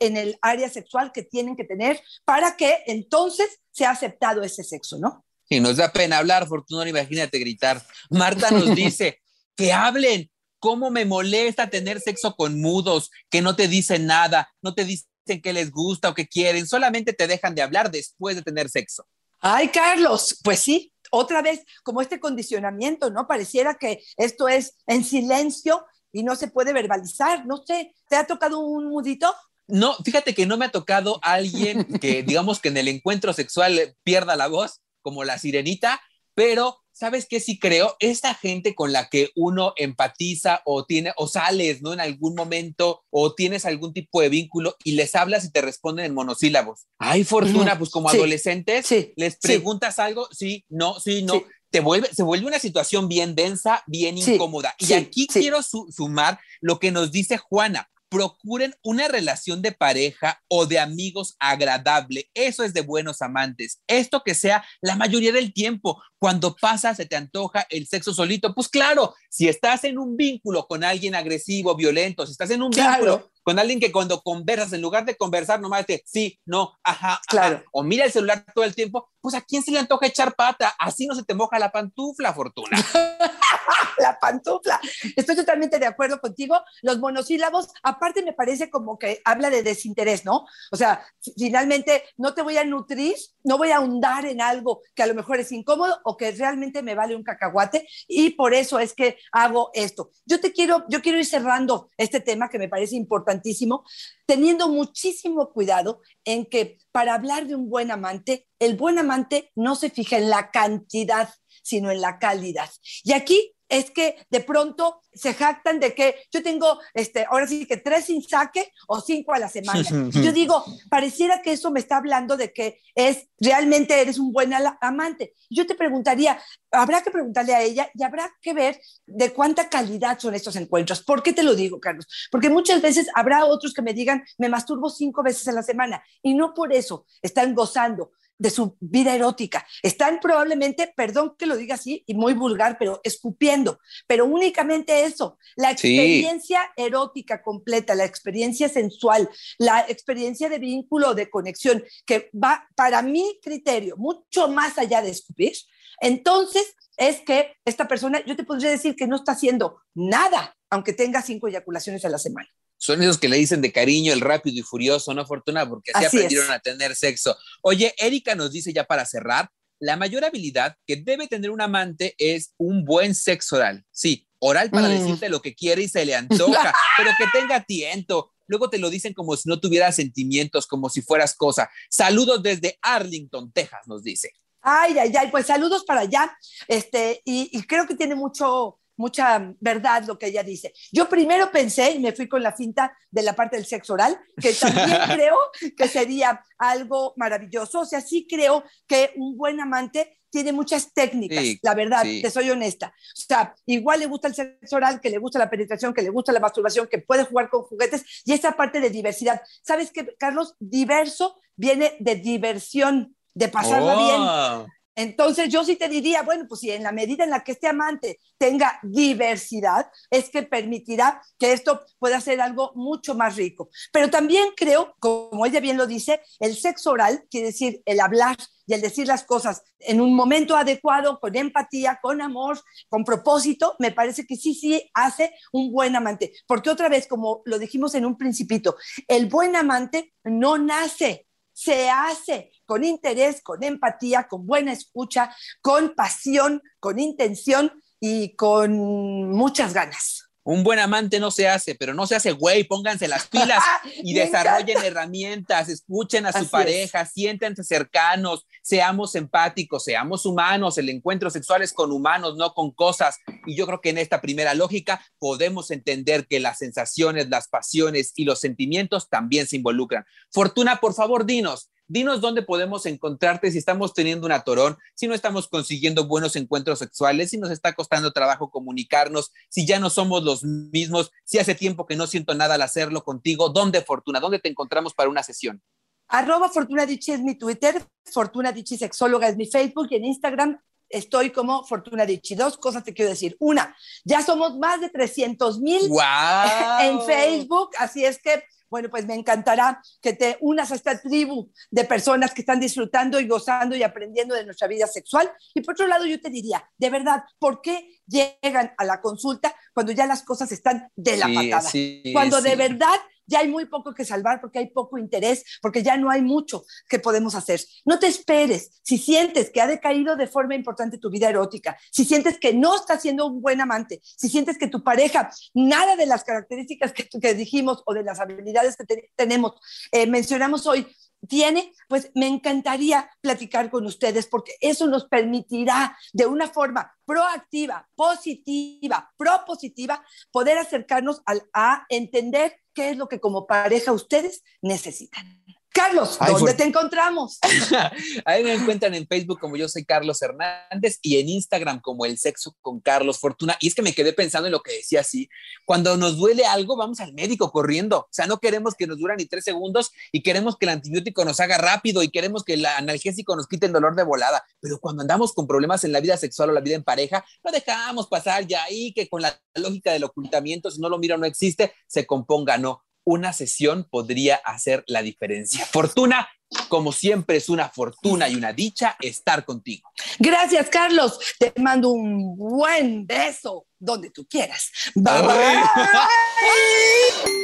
en 0.00 0.16
el 0.18 0.36
área 0.42 0.68
sexual 0.68 1.12
que 1.12 1.22
tienen 1.22 1.56
que 1.56 1.64
tener 1.64 2.00
para 2.26 2.56
que 2.56 2.82
entonces 2.86 3.60
sea 3.70 3.92
aceptado 3.92 4.42
ese 4.42 4.62
sexo, 4.62 4.98
¿no? 4.98 5.23
Y 5.48 5.60
nos 5.60 5.76
da 5.76 5.92
pena 5.92 6.18
hablar, 6.18 6.46
Fortuna, 6.46 6.88
imagínate 6.88 7.38
gritar. 7.38 7.82
Marta 8.10 8.50
nos 8.50 8.74
dice 8.74 9.20
que 9.56 9.72
hablen. 9.72 10.30
¿Cómo 10.58 10.90
me 10.90 11.04
molesta 11.04 11.68
tener 11.68 12.00
sexo 12.00 12.36
con 12.36 12.58
mudos 12.58 13.10
que 13.28 13.42
no 13.42 13.54
te 13.54 13.68
dicen 13.68 14.06
nada, 14.06 14.50
no 14.62 14.74
te 14.74 14.86
dicen 14.86 15.06
qué 15.42 15.52
les 15.52 15.70
gusta 15.70 16.08
o 16.08 16.14
qué 16.14 16.26
quieren, 16.26 16.66
solamente 16.66 17.12
te 17.12 17.26
dejan 17.26 17.54
de 17.54 17.60
hablar 17.60 17.90
después 17.90 18.34
de 18.34 18.40
tener 18.40 18.70
sexo? 18.70 19.06
Ay, 19.40 19.68
Carlos, 19.68 20.40
pues 20.42 20.60
sí, 20.60 20.90
otra 21.10 21.42
vez, 21.42 21.64
como 21.82 22.00
este 22.00 22.18
condicionamiento, 22.18 23.10
¿no? 23.10 23.26
Pareciera 23.26 23.74
que 23.74 24.02
esto 24.16 24.48
es 24.48 24.76
en 24.86 25.04
silencio 25.04 25.84
y 26.12 26.22
no 26.22 26.34
se 26.34 26.48
puede 26.48 26.72
verbalizar. 26.72 27.44
No 27.44 27.58
sé, 27.58 27.94
¿te 28.08 28.16
ha 28.16 28.26
tocado 28.26 28.60
un 28.60 28.86
mudito? 28.88 29.34
No, 29.66 29.94
fíjate 30.04 30.34
que 30.34 30.46
no 30.46 30.56
me 30.56 30.66
ha 30.66 30.70
tocado 30.70 31.18
alguien 31.22 31.84
que, 32.00 32.22
digamos, 32.26 32.60
que 32.60 32.68
en 32.68 32.76
el 32.76 32.88
encuentro 32.88 33.32
sexual 33.32 33.94
pierda 34.02 34.36
la 34.36 34.48
voz, 34.48 34.80
como 35.04 35.22
la 35.22 35.38
sirenita, 35.38 36.00
pero 36.34 36.78
¿sabes 36.92 37.26
qué 37.28 37.38
sí 37.38 37.58
creo? 37.58 37.96
Esta 38.00 38.34
gente 38.34 38.74
con 38.74 38.92
la 38.92 39.08
que 39.08 39.30
uno 39.36 39.74
empatiza 39.76 40.62
o 40.64 40.86
tiene 40.86 41.12
o 41.16 41.28
sales, 41.28 41.82
¿no? 41.82 41.92
En 41.92 42.00
algún 42.00 42.34
momento 42.34 43.04
o 43.10 43.34
tienes 43.34 43.66
algún 43.66 43.92
tipo 43.92 44.20
de 44.20 44.30
vínculo 44.30 44.76
y 44.82 44.92
les 44.92 45.14
hablas 45.14 45.44
y 45.44 45.52
te 45.52 45.60
responden 45.60 46.06
en 46.06 46.14
monosílabos. 46.14 46.86
Hay 46.98 47.22
fortuna, 47.24 47.78
pues 47.78 47.90
como 47.90 48.08
adolescentes, 48.08 48.88
les 49.16 49.36
preguntas 49.36 49.98
algo, 49.98 50.26
sí, 50.32 50.64
no, 50.68 50.98
sí, 50.98 51.22
no. 51.22 51.44
Te 51.70 51.80
vuelve, 51.80 52.08
se 52.14 52.22
vuelve 52.22 52.46
una 52.46 52.60
situación 52.60 53.08
bien 53.08 53.34
densa, 53.34 53.82
bien 53.86 54.16
incómoda. 54.16 54.74
Y 54.78 54.92
aquí 54.92 55.26
quiero 55.26 55.60
sumar 55.62 56.40
lo 56.60 56.78
que 56.78 56.92
nos 56.92 57.10
dice 57.12 57.36
Juana 57.36 57.90
procuren 58.08 58.74
una 58.82 59.08
relación 59.08 59.62
de 59.62 59.72
pareja 59.72 60.42
o 60.48 60.66
de 60.66 60.78
amigos 60.78 61.36
agradable. 61.38 62.30
Eso 62.34 62.62
es 62.62 62.72
de 62.74 62.82
buenos 62.82 63.22
amantes. 63.22 63.80
Esto 63.86 64.22
que 64.24 64.34
sea 64.34 64.64
la 64.80 64.96
mayoría 64.96 65.32
del 65.32 65.52
tiempo. 65.52 66.02
Cuando 66.18 66.56
pasa, 66.56 66.94
se 66.94 67.06
te 67.06 67.16
antoja 67.16 67.66
el 67.70 67.86
sexo 67.86 68.14
solito. 68.14 68.54
Pues 68.54 68.68
claro, 68.68 69.14
si 69.28 69.48
estás 69.48 69.84
en 69.84 69.98
un 69.98 70.16
vínculo 70.16 70.66
con 70.66 70.84
alguien 70.84 71.14
agresivo, 71.14 71.74
violento, 71.74 72.24
si 72.24 72.32
estás 72.32 72.50
en 72.50 72.62
un 72.62 72.70
vínculo 72.70 73.30
con 73.44 73.58
alguien 73.58 73.78
que 73.78 73.92
cuando 73.92 74.22
conversas, 74.22 74.72
en 74.72 74.80
lugar 74.80 75.04
de 75.04 75.16
conversar, 75.16 75.60
nomás 75.60 75.86
te 75.86 76.02
sí, 76.06 76.40
no, 76.46 76.72
ajá, 76.82 77.20
claro. 77.28 77.62
o 77.72 77.82
mira 77.82 78.06
el 78.06 78.10
celular 78.10 78.44
todo 78.54 78.64
el 78.64 78.74
tiempo, 78.74 79.10
pues 79.24 79.34
a 79.34 79.40
quién 79.40 79.62
se 79.62 79.70
le 79.70 79.78
antoja 79.78 80.06
echar 80.06 80.34
pata, 80.34 80.74
así 80.78 81.06
no 81.06 81.14
se 81.14 81.24
te 81.24 81.32
moja 81.32 81.58
la 81.58 81.72
pantufla, 81.72 82.34
Fortuna. 82.34 82.76
la 83.98 84.18
pantufla. 84.20 84.78
Estoy 85.16 85.34
totalmente 85.34 85.78
de 85.78 85.86
acuerdo 85.86 86.20
contigo. 86.20 86.60
Los 86.82 86.98
monosílabos, 86.98 87.70
aparte 87.82 88.22
me 88.22 88.34
parece 88.34 88.68
como 88.68 88.98
que 88.98 89.22
habla 89.24 89.48
de 89.48 89.62
desinterés, 89.62 90.26
¿no? 90.26 90.44
O 90.70 90.76
sea, 90.76 91.02
finalmente 91.38 92.02
no 92.18 92.34
te 92.34 92.42
voy 92.42 92.58
a 92.58 92.64
nutrir, 92.64 93.14
no 93.44 93.56
voy 93.56 93.70
a 93.70 93.78
ahondar 93.78 94.26
en 94.26 94.42
algo 94.42 94.82
que 94.94 95.02
a 95.02 95.06
lo 95.06 95.14
mejor 95.14 95.40
es 95.40 95.52
incómodo 95.52 95.98
o 96.04 96.18
que 96.18 96.30
realmente 96.32 96.82
me 96.82 96.94
vale 96.94 97.16
un 97.16 97.22
cacahuate 97.22 97.88
y 98.06 98.30
por 98.30 98.52
eso 98.52 98.78
es 98.78 98.92
que 98.92 99.16
hago 99.32 99.70
esto. 99.72 100.10
Yo 100.26 100.38
te 100.38 100.52
quiero, 100.52 100.84
yo 100.90 101.00
quiero 101.00 101.16
ir 101.16 101.24
cerrando 101.24 101.88
este 101.96 102.20
tema 102.20 102.50
que 102.50 102.58
me 102.58 102.68
parece 102.68 102.96
importantísimo, 102.96 103.86
teniendo 104.26 104.68
muchísimo 104.68 105.52
cuidado 105.52 106.00
en 106.24 106.46
que 106.46 106.78
para 106.92 107.14
hablar 107.14 107.46
de 107.46 107.54
un 107.54 107.68
buen 107.68 107.90
amante, 107.90 108.46
el 108.58 108.76
buen 108.76 108.98
amante 108.98 109.50
no 109.54 109.76
se 109.76 109.90
fija 109.90 110.16
en 110.18 110.30
la 110.30 110.50
cantidad, 110.50 111.28
sino 111.62 111.90
en 111.90 112.00
la 112.00 112.18
calidad. 112.18 112.70
Y 113.02 113.12
aquí 113.12 113.53
es 113.68 113.90
que 113.90 114.16
de 114.30 114.40
pronto 114.40 115.00
se 115.12 115.32
jactan 115.34 115.80
de 115.80 115.94
que 115.94 116.16
yo 116.32 116.42
tengo, 116.42 116.80
este, 116.92 117.24
ahora 117.28 117.46
sí 117.46 117.66
que 117.66 117.76
tres 117.76 118.06
sin 118.06 118.22
saque 118.22 118.72
o 118.88 119.00
cinco 119.00 119.32
a 119.32 119.38
la 119.38 119.48
semana. 119.48 119.82
yo 120.10 120.32
digo, 120.32 120.64
pareciera 120.90 121.40
que 121.42 121.52
eso 121.52 121.70
me 121.70 121.80
está 121.80 121.98
hablando 121.98 122.36
de 122.36 122.52
que 122.52 122.80
es 122.94 123.28
realmente 123.38 124.00
eres 124.00 124.18
un 124.18 124.32
buen 124.32 124.52
amante. 124.80 125.34
Yo 125.50 125.66
te 125.66 125.74
preguntaría, 125.74 126.38
habrá 126.70 127.02
que 127.02 127.10
preguntarle 127.10 127.54
a 127.54 127.62
ella 127.62 127.90
y 127.94 128.02
habrá 128.02 128.30
que 128.40 128.52
ver 128.52 128.80
de 129.06 129.32
cuánta 129.32 129.68
calidad 129.68 130.18
son 130.18 130.34
estos 130.34 130.56
encuentros. 130.56 131.02
¿Por 131.02 131.22
qué 131.22 131.32
te 131.32 131.42
lo 131.42 131.54
digo, 131.54 131.80
Carlos? 131.80 132.06
Porque 132.30 132.50
muchas 132.50 132.82
veces 132.82 133.08
habrá 133.14 133.44
otros 133.44 133.72
que 133.72 133.82
me 133.82 133.94
digan, 133.94 134.24
me 134.38 134.48
masturbo 134.48 134.90
cinco 134.90 135.22
veces 135.22 135.46
a 135.48 135.52
la 135.52 135.62
semana 135.62 136.02
y 136.22 136.34
no 136.34 136.54
por 136.54 136.72
eso 136.72 137.06
están 137.22 137.54
gozando 137.54 138.12
de 138.38 138.50
su 138.50 138.76
vida 138.80 139.14
erótica. 139.14 139.66
Están 139.82 140.20
probablemente, 140.20 140.92
perdón 140.96 141.34
que 141.38 141.46
lo 141.46 141.56
diga 141.56 141.76
así 141.76 142.02
y 142.06 142.14
muy 142.14 142.34
vulgar, 142.34 142.76
pero 142.78 143.00
escupiendo, 143.04 143.78
pero 144.06 144.24
únicamente 144.24 145.04
eso, 145.04 145.38
la 145.56 145.70
experiencia 145.70 146.60
erótica 146.76 147.42
completa, 147.42 147.94
la 147.94 148.04
experiencia 148.04 148.68
sensual, 148.68 149.28
la 149.58 149.84
experiencia 149.88 150.48
de 150.48 150.58
vínculo, 150.58 151.14
de 151.14 151.30
conexión, 151.30 151.84
que 152.06 152.30
va 152.32 152.68
para 152.74 153.02
mi 153.02 153.38
criterio 153.42 153.96
mucho 153.96 154.48
más 154.48 154.78
allá 154.78 155.02
de 155.02 155.10
escupir, 155.10 155.52
entonces 156.00 156.74
es 156.96 157.20
que 157.20 157.56
esta 157.64 157.88
persona, 157.88 158.24
yo 158.24 158.36
te 158.36 158.44
podría 158.44 158.70
decir 158.70 158.94
que 158.96 159.06
no 159.06 159.16
está 159.16 159.32
haciendo 159.32 159.80
nada, 159.94 160.56
aunque 160.70 160.92
tenga 160.92 161.22
cinco 161.22 161.48
eyaculaciones 161.48 162.04
a 162.04 162.08
la 162.08 162.18
semana. 162.18 162.48
Son 162.84 163.02
esos 163.02 163.16
que 163.16 163.30
le 163.30 163.38
dicen 163.38 163.62
de 163.62 163.72
cariño 163.72 164.12
el 164.12 164.20
rápido 164.20 164.58
y 164.58 164.62
furioso, 164.62 165.14
¿no, 165.14 165.24
Fortuna? 165.24 165.66
Porque 165.66 165.90
así, 165.94 166.04
Así 166.04 166.16
aprendieron 166.18 166.48
es. 166.48 166.52
a 166.52 166.58
tener 166.58 166.94
sexo. 166.94 167.34
Oye, 167.62 167.94
Erika 167.96 168.34
nos 168.34 168.52
dice 168.52 168.74
ya 168.74 168.84
para 168.84 169.06
cerrar, 169.06 169.48
la 169.80 169.96
mayor 169.96 170.22
habilidad 170.22 170.76
que 170.86 170.96
debe 170.96 171.26
tener 171.26 171.50
un 171.50 171.62
amante 171.62 172.14
es 172.18 172.52
un 172.58 172.84
buen 172.84 173.14
sexo 173.14 173.56
oral. 173.56 173.84
Sí, 173.90 174.28
oral 174.38 174.68
para 174.70 174.88
Mm. 174.88 174.98
decirte 174.98 175.28
lo 175.30 175.40
que 175.40 175.54
quiere 175.54 175.82
y 175.82 175.88
se 175.88 176.04
le 176.04 176.14
antoja, 176.14 176.74
pero 176.98 177.10
que 177.16 177.24
tenga 177.32 177.64
tiento. 177.64 178.30
Luego 178.46 178.68
te 178.68 178.76
lo 178.76 178.90
dicen 178.90 179.14
como 179.14 179.34
si 179.38 179.48
no 179.48 179.58
tuvieras 179.58 179.96
sentimientos, 179.96 180.66
como 180.66 180.90
si 180.90 181.00
fueras 181.00 181.34
cosa. 181.34 181.70
Saludos 181.88 182.42
desde 182.42 182.78
Arlington, 182.82 183.50
Texas, 183.50 183.80
nos 183.86 184.02
dice. 184.02 184.30
Ay, 184.60 184.98
ay, 184.98 185.12
ay, 185.18 185.28
pues 185.30 185.46
saludos 185.46 185.84
para 185.86 186.02
allá. 186.02 186.36
Este, 186.68 187.22
y, 187.24 187.48
y 187.52 187.62
creo 187.62 187.86
que 187.86 187.94
tiene 187.96 188.14
mucho, 188.14 188.78
mucha 188.96 189.54
verdad 189.60 190.04
lo 190.06 190.18
que 190.18 190.26
ella 190.26 190.42
dice. 190.42 190.72
Yo 190.92 191.08
primero 191.08 191.50
pensé, 191.50 191.92
y 191.92 191.98
me 191.98 192.12
fui 192.12 192.28
con 192.28 192.42
la 192.42 192.52
finta 192.52 192.96
de 193.10 193.22
la 193.22 193.34
parte 193.34 193.56
del 193.56 193.66
sexo 193.66 193.94
oral, 193.94 194.18
que 194.40 194.52
también 194.60 194.98
creo 195.12 195.36
que 195.76 195.88
sería 195.88 196.42
algo 196.58 197.14
maravilloso. 197.16 197.80
O 197.80 197.86
sea, 197.86 198.00
sí 198.00 198.26
creo 198.28 198.64
que 198.86 199.12
un 199.16 199.36
buen 199.36 199.60
amante 199.60 200.18
tiene 200.30 200.52
muchas 200.52 200.92
técnicas, 200.92 201.44
Sí, 201.44 201.60
la 201.62 201.74
verdad, 201.74 202.02
sí. 202.02 202.20
te 202.20 202.28
soy 202.28 202.50
honesta. 202.50 202.88
O 202.88 203.20
sea, 203.28 203.54
igual 203.66 204.00
le 204.00 204.06
gusta 204.06 204.26
el 204.26 204.34
sexo 204.34 204.74
oral, 204.74 205.00
que 205.00 205.08
le 205.08 205.18
gusta 205.18 205.38
la 205.38 205.48
penetración, 205.48 205.94
que 205.94 206.02
le 206.02 206.10
gusta 206.10 206.32
la 206.32 206.40
masturbación, 206.40 206.88
que 206.88 206.98
puede 206.98 207.22
jugar 207.22 207.48
con 207.48 207.62
juguetes 207.62 208.04
y 208.24 208.32
esa 208.32 208.52
parte 208.56 208.80
de 208.80 208.90
diversidad. 208.90 209.40
¿Sabes 209.62 209.92
qué, 209.92 210.12
Carlos? 210.18 210.56
Diverso 210.58 211.40
viene 211.54 211.96
de 212.00 212.16
diversión, 212.16 213.14
de 213.32 213.48
pasarla 213.48 213.94
bien. 213.94 214.74
Entonces 214.94 215.48
yo 215.48 215.64
sí 215.64 215.76
te 215.76 215.88
diría, 215.88 216.22
bueno, 216.22 216.46
pues 216.48 216.60
si 216.60 216.70
en 216.70 216.82
la 216.82 216.92
medida 216.92 217.24
en 217.24 217.30
la 217.30 217.42
que 217.42 217.52
este 217.52 217.68
amante 217.68 218.20
tenga 218.38 218.78
diversidad, 218.82 219.90
es 220.10 220.28
que 220.30 220.42
permitirá 220.42 221.20
que 221.38 221.52
esto 221.52 221.82
pueda 221.98 222.20
ser 222.20 222.40
algo 222.40 222.72
mucho 222.74 223.14
más 223.14 223.36
rico. 223.36 223.70
Pero 223.92 224.10
también 224.10 224.48
creo, 224.56 224.94
como 224.98 225.46
ella 225.46 225.60
bien 225.60 225.76
lo 225.76 225.86
dice, 225.86 226.20
el 226.40 226.56
sexo 226.56 226.90
oral, 226.90 227.24
quiere 227.30 227.48
decir 227.48 227.82
el 227.84 228.00
hablar 228.00 228.36
y 228.66 228.74
el 228.74 228.80
decir 228.80 229.06
las 229.06 229.24
cosas 229.24 229.62
en 229.86 230.00
un 230.00 230.14
momento 230.14 230.56
adecuado, 230.56 231.20
con 231.20 231.36
empatía, 231.36 231.98
con 232.02 232.22
amor, 232.22 232.60
con 232.88 233.04
propósito, 233.04 233.76
me 233.78 233.92
parece 233.92 234.26
que 234.26 234.36
sí, 234.36 234.54
sí 234.54 234.90
hace 234.94 235.34
un 235.52 235.72
buen 235.72 235.94
amante. 235.96 236.32
Porque 236.46 236.70
otra 236.70 236.88
vez, 236.88 237.06
como 237.06 237.42
lo 237.44 237.58
dijimos 237.58 237.94
en 237.94 238.06
un 238.06 238.16
principito, 238.16 238.76
el 239.08 239.26
buen 239.26 239.56
amante 239.56 240.14
no 240.24 240.58
nace, 240.58 241.23
se 241.54 241.88
hace 241.88 242.52
con 242.66 242.84
interés, 242.84 243.40
con 243.42 243.62
empatía, 243.62 244.28
con 244.28 244.46
buena 244.46 244.72
escucha, 244.72 245.34
con 245.62 245.94
pasión, 245.94 246.62
con 246.80 246.98
intención 246.98 247.72
y 248.00 248.36
con 248.36 249.30
muchas 249.30 249.72
ganas. 249.72 250.23
Un 250.44 250.62
buen 250.62 250.78
amante 250.78 251.18
no 251.18 251.30
se 251.30 251.48
hace, 251.48 251.74
pero 251.74 251.94
no 251.94 252.06
se 252.06 252.16
hace 252.16 252.32
güey, 252.32 252.64
pónganse 252.64 253.08
las 253.08 253.26
pilas 253.26 253.64
y 254.02 254.12
desarrollen 254.12 254.70
encanta. 254.70 254.86
herramientas, 254.86 255.68
escuchen 255.70 256.26
a 256.26 256.32
su 256.32 256.38
Así 256.38 256.44
es. 256.46 256.50
pareja, 256.50 257.06
siéntense 257.06 257.64
cercanos, 257.64 258.46
seamos 258.62 259.14
empáticos, 259.14 259.84
seamos 259.84 260.26
humanos, 260.26 260.76
el 260.76 260.90
encuentro 260.90 261.30
sexual 261.30 261.62
es 261.62 261.72
con 261.72 261.90
humanos, 261.92 262.36
no 262.36 262.52
con 262.52 262.72
cosas. 262.72 263.18
Y 263.46 263.56
yo 263.56 263.66
creo 263.66 263.80
que 263.80 263.88
en 263.90 263.98
esta 263.98 264.20
primera 264.20 264.52
lógica 264.54 265.04
podemos 265.18 265.70
entender 265.70 266.26
que 266.26 266.40
las 266.40 266.58
sensaciones, 266.58 267.28
las 267.30 267.48
pasiones 267.48 268.12
y 268.14 268.24
los 268.24 268.40
sentimientos 268.40 269.08
también 269.08 269.46
se 269.46 269.56
involucran. 269.56 270.04
Fortuna, 270.30 270.76
por 270.76 270.94
favor, 270.94 271.24
dinos, 271.24 271.70
Dinos 271.86 272.20
dónde 272.20 272.42
podemos 272.42 272.86
encontrarte 272.86 273.50
si 273.50 273.58
estamos 273.58 273.92
teniendo 273.92 274.26
un 274.26 274.32
atorón, 274.32 274.78
si 274.94 275.06
no 275.06 275.14
estamos 275.14 275.48
consiguiendo 275.48 276.06
buenos 276.06 276.34
encuentros 276.36 276.78
sexuales, 276.78 277.30
si 277.30 277.38
nos 277.38 277.50
está 277.50 277.74
costando 277.74 278.12
trabajo 278.12 278.50
comunicarnos, 278.50 279.32
si 279.48 279.66
ya 279.66 279.78
no 279.78 279.90
somos 279.90 280.24
los 280.24 280.44
mismos, 280.44 281.10
si 281.24 281.38
hace 281.38 281.54
tiempo 281.54 281.86
que 281.86 281.96
no 281.96 282.06
siento 282.06 282.34
nada 282.34 282.54
al 282.54 282.62
hacerlo 282.62 283.04
contigo. 283.04 283.50
¿Dónde, 283.50 283.82
Fortuna? 283.82 284.20
¿Dónde 284.20 284.38
te 284.38 284.48
encontramos 284.48 284.94
para 284.94 285.10
una 285.10 285.22
sesión? 285.22 285.62
Arroba 286.08 286.48
Fortuna 286.48 286.86
Dichi 286.86 287.12
es 287.12 287.20
mi 287.20 287.34
Twitter, 287.34 287.82
Fortuna 288.04 288.52
Dichi 288.52 288.76
Sexóloga 288.76 289.28
es 289.28 289.36
mi 289.36 289.46
Facebook 289.46 289.88
y 289.90 289.96
en 289.96 290.04
Instagram 290.04 290.58
estoy 290.88 291.30
como 291.30 291.64
Fortuna 291.64 292.06
Dichi. 292.06 292.34
Dos 292.34 292.56
cosas 292.56 292.84
te 292.84 292.94
quiero 292.94 293.10
decir. 293.10 293.36
Una, 293.40 293.76
ya 294.04 294.22
somos 294.22 294.56
más 294.58 294.80
de 294.80 294.90
300 294.90 295.60
mil 295.60 295.88
¡Wow! 295.88 296.80
en 296.80 297.00
Facebook, 297.02 297.70
así 297.78 298.04
es 298.04 298.20
que, 298.22 298.44
bueno, 298.74 298.90
pues 298.90 299.06
me 299.06 299.14
encantará 299.14 299.80
que 300.02 300.14
te 300.14 300.36
unas 300.40 300.72
a 300.72 300.74
esta 300.74 301.00
tribu 301.00 301.48
de 301.70 301.84
personas 301.84 302.34
que 302.34 302.40
están 302.40 302.58
disfrutando 302.58 303.20
y 303.20 303.28
gozando 303.28 303.76
y 303.76 303.84
aprendiendo 303.84 304.34
de 304.34 304.44
nuestra 304.44 304.66
vida 304.66 304.88
sexual. 304.88 305.30
Y 305.54 305.60
por 305.60 305.74
otro 305.74 305.86
lado, 305.86 306.04
yo 306.06 306.20
te 306.20 306.28
diría, 306.28 306.68
de 306.76 306.90
verdad, 306.90 307.22
¿por 307.38 307.62
qué 307.62 307.88
llegan 308.04 308.72
a 308.76 308.84
la 308.84 309.00
consulta 309.00 309.54
cuando 309.72 309.92
ya 309.92 310.06
las 310.06 310.24
cosas 310.24 310.50
están 310.50 310.88
de 310.96 311.16
la 311.18 311.26
Sí, 311.26 311.34
patada? 311.36 311.70
sí, 311.70 312.02
cuando 312.12 312.40
de 312.40 312.56
verdad 312.56 312.96
ya 313.26 313.40
hay 313.40 313.48
muy 313.48 313.66
poco 313.66 313.94
que 313.94 314.04
salvar 314.04 314.40
porque 314.40 314.58
hay 314.58 314.70
poco 314.70 314.98
interés, 314.98 315.44
porque 315.62 315.82
ya 315.82 315.96
no 315.96 316.10
hay 316.10 316.22
mucho 316.22 316.64
que 316.88 316.98
podemos 316.98 317.34
hacer. 317.34 317.60
No 317.84 317.98
te 317.98 318.06
esperes. 318.06 318.80
Si 318.82 318.98
sientes 318.98 319.50
que 319.50 319.60
ha 319.60 319.66
decaído 319.66 320.16
de 320.16 320.26
forma 320.26 320.54
importante 320.54 320.98
tu 320.98 321.10
vida 321.10 321.28
erótica, 321.28 321.76
si 321.90 322.04
sientes 322.04 322.38
que 322.38 322.52
no 322.54 322.76
estás 322.76 323.02
siendo 323.02 323.26
un 323.26 323.40
buen 323.40 323.60
amante, 323.60 324.00
si 324.02 324.28
sientes 324.28 324.58
que 324.58 324.68
tu 324.68 324.82
pareja, 324.82 325.30
nada 325.54 325.96
de 325.96 326.06
las 326.06 326.24
características 326.24 326.92
que, 326.92 327.08
que 327.08 327.34
dijimos 327.34 327.82
o 327.86 327.94
de 327.94 328.02
las 328.02 328.20
habilidades 328.20 328.76
que 328.76 328.84
te- 328.84 329.10
tenemos, 329.16 329.52
eh, 329.92 330.06
mencionamos 330.06 330.66
hoy, 330.66 330.86
tiene, 331.28 331.72
pues 331.88 332.10
me 332.14 332.26
encantaría 332.26 333.10
platicar 333.20 333.70
con 333.70 333.86
ustedes 333.86 334.26
porque 334.26 334.52
eso 334.60 334.86
nos 334.86 335.06
permitirá 335.06 335.96
de 336.12 336.26
una 336.26 336.48
forma 336.48 336.92
proactiva, 337.04 337.88
positiva, 337.94 339.12
propositiva, 339.16 340.04
poder 340.30 340.58
acercarnos 340.58 341.22
al- 341.26 341.48
a 341.52 341.84
entender 341.88 342.60
qué 342.72 342.90
es 342.90 342.96
lo 342.96 343.08
que 343.08 343.20
como 343.20 343.46
pareja 343.46 343.92
ustedes 343.92 344.42
necesitan. 344.62 345.43
Carlos, 345.74 346.16
¿dónde 346.24 346.54
te 346.54 346.62
encontramos? 346.62 347.40
Ahí 348.24 348.44
me 348.44 348.54
encuentran 348.54 348.94
en 348.94 349.08
Facebook 349.08 349.40
como 349.40 349.56
yo 349.56 349.68
soy 349.68 349.84
Carlos 349.84 350.22
Hernández 350.22 351.00
y 351.02 351.18
en 351.18 351.28
Instagram 351.28 351.80
como 351.80 352.06
El 352.06 352.16
Sexo 352.16 352.54
con 352.60 352.80
Carlos 352.80 353.18
Fortuna. 353.18 353.56
Y 353.60 353.66
es 353.66 353.74
que 353.74 353.82
me 353.82 353.92
quedé 353.92 354.12
pensando 354.12 354.46
en 354.46 354.52
lo 354.52 354.62
que 354.62 354.72
decía 354.72 355.00
así. 355.00 355.28
Cuando 355.64 355.96
nos 355.96 356.16
duele 356.16 356.46
algo, 356.46 356.76
vamos 356.76 357.00
al 357.00 357.12
médico 357.12 357.50
corriendo. 357.50 358.02
O 358.02 358.08
sea, 358.12 358.28
no 358.28 358.38
queremos 358.38 358.76
que 358.76 358.86
nos 358.86 359.00
dure 359.00 359.16
ni 359.16 359.26
tres 359.26 359.42
segundos 359.42 359.90
y 360.12 360.22
queremos 360.22 360.56
que 360.56 360.66
el 360.66 360.70
antibiótico 360.70 361.24
nos 361.24 361.40
haga 361.40 361.58
rápido 361.58 362.04
y 362.04 362.08
queremos 362.08 362.44
que 362.44 362.54
el 362.54 362.64
analgésico 362.66 363.34
nos 363.34 363.48
quite 363.48 363.66
el 363.66 363.72
dolor 363.72 363.96
de 363.96 364.04
volada. 364.04 364.44
Pero 364.60 364.78
cuando 364.78 365.02
andamos 365.02 365.32
con 365.32 365.48
problemas 365.48 365.82
en 365.82 365.90
la 365.90 365.98
vida 365.98 366.16
sexual 366.16 366.50
o 366.50 366.52
la 366.52 366.60
vida 366.60 366.76
en 366.76 366.84
pareja, 366.84 367.24
no 367.42 367.50
dejamos 367.50 368.06
pasar 368.06 368.46
ya 368.46 368.62
ahí 368.62 368.92
que 368.92 369.08
con 369.08 369.22
la 369.22 369.36
lógica 369.56 369.90
del 369.90 370.04
ocultamiento, 370.04 370.70
si 370.70 370.80
no 370.80 370.88
lo 370.88 370.98
miro 370.98 371.18
no 371.18 371.26
existe, 371.26 371.72
se 371.88 372.06
componga, 372.06 372.58
no. 372.58 372.84
Una 373.04 373.32
sesión 373.32 373.86
podría 373.90 374.36
hacer 374.36 374.82
la 374.86 375.02
diferencia. 375.02 375.64
Fortuna, 375.66 376.28
como 376.68 376.92
siempre, 376.92 377.36
es 377.36 377.48
una 377.48 377.68
fortuna 377.68 378.28
y 378.28 378.36
una 378.36 378.52
dicha 378.52 378.96
estar 379.00 379.44
contigo. 379.44 379.90
Gracias, 380.18 380.68
Carlos. 380.70 381.18
Te 381.38 381.52
mando 381.60 381.90
un 381.90 382.36
buen 382.36 383.06
beso 383.06 383.66
donde 383.78 384.10
tú 384.10 384.26
quieras. 384.26 384.70
Bye, 384.94 385.22
bye. 385.22 385.62